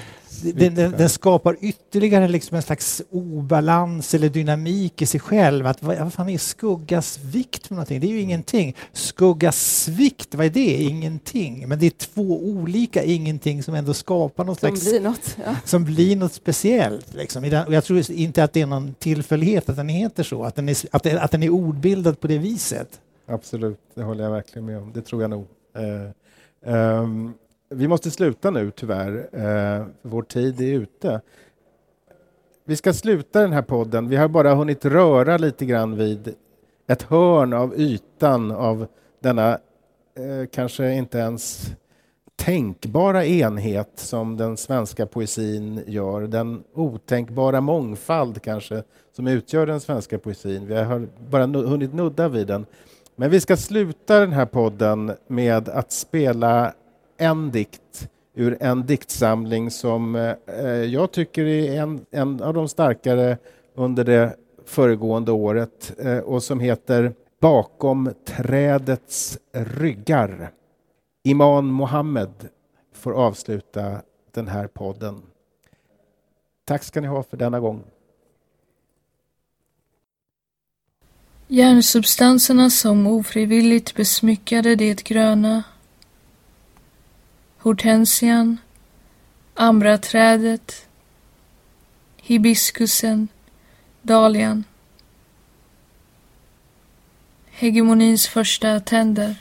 [0.41, 5.67] den, den, den, skapar ytterligare liksom en slags obalans eller dynamik i sig själv.
[5.67, 7.99] Att, vad, vad fan är skuggasvikt för någonting?
[7.99, 8.75] Det är ju ingenting.
[8.93, 10.83] Skuggasvikt, vad är det?
[10.83, 11.67] Ingenting.
[11.67, 14.89] Men det är två olika ingenting som ändå skapar något som slags...
[14.89, 15.55] Blir något, ja.
[15.65, 17.13] Som blir något speciellt.
[17.13, 17.43] Liksom.
[17.43, 20.69] Och jag tror inte att det är någon tillfällighet att den heter så, att den
[20.69, 22.99] är, att, den, att den är ordbildad på det viset.
[23.25, 24.91] Absolut, det håller jag verkligen med om.
[24.93, 25.47] Det tror jag nog.
[25.77, 27.33] Uh, um,
[27.71, 31.21] vi måste sluta nu tyvärr, eh, vår tid är ute.
[32.65, 34.09] Vi ska sluta den här podden.
[34.09, 36.35] Vi har bara hunnit röra lite grann vid
[36.87, 38.87] ett hörn av ytan av
[39.19, 39.51] denna
[40.15, 41.71] eh, kanske inte ens
[42.35, 46.21] tänkbara enhet som den svenska poesin gör.
[46.21, 48.83] Den otänkbara mångfald kanske
[49.15, 50.67] som utgör den svenska poesin.
[50.67, 52.65] Vi har bara hunnit nudda vid den.
[53.15, 56.73] Men vi ska sluta den här podden med att spela
[57.21, 62.67] en dikt ur en diktsamling som eh, eh, jag tycker är en, en av de
[62.67, 63.37] starkare
[63.75, 70.51] under det föregående året eh, och som heter Bakom trädets ryggar.
[71.23, 72.49] Iman Mohammed
[72.93, 74.01] får avsluta
[74.31, 75.21] den här podden.
[76.65, 77.83] Tack ska ni ha för denna gång.
[81.47, 85.63] Järnsubstanserna som ofrivilligt besmyckade det gröna
[87.63, 88.57] hortensian,
[89.53, 90.87] ambraträdet,
[92.17, 93.27] hibiskusen,
[94.01, 94.63] dahlian.
[97.51, 99.35] Hegemonins första tänder.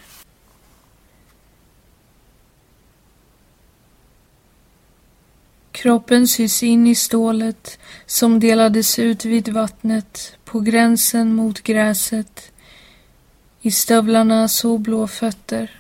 [5.73, 12.53] Kroppen sys in i stålet som delades ut vid vattnet på gränsen mot gräset
[13.61, 15.80] i stövlarna så blå fötter.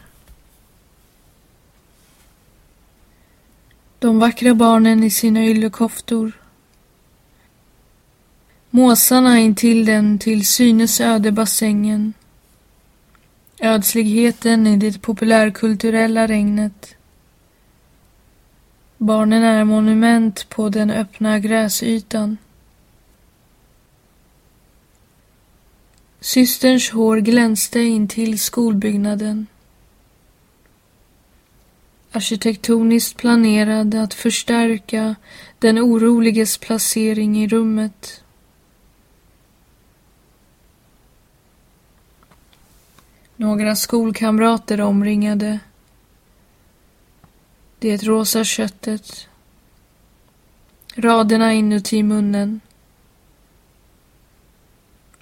[4.00, 6.32] De vackra barnen i sina yllekoftor.
[8.70, 12.14] Måsarna intill den till synes öde bassängen.
[13.60, 16.94] Ödsligheten i det populärkulturella regnet.
[18.98, 22.36] Barnen är monument på den öppna gräsytan.
[26.20, 29.46] Systerns hår glänste intill skolbyggnaden
[32.12, 35.14] arkitektoniskt planerade att förstärka
[35.58, 38.24] den oroliges placering i rummet.
[43.36, 45.58] Några skolkamrater omringade
[47.78, 49.28] det rosa köttet,
[50.94, 52.60] raderna inuti munnen.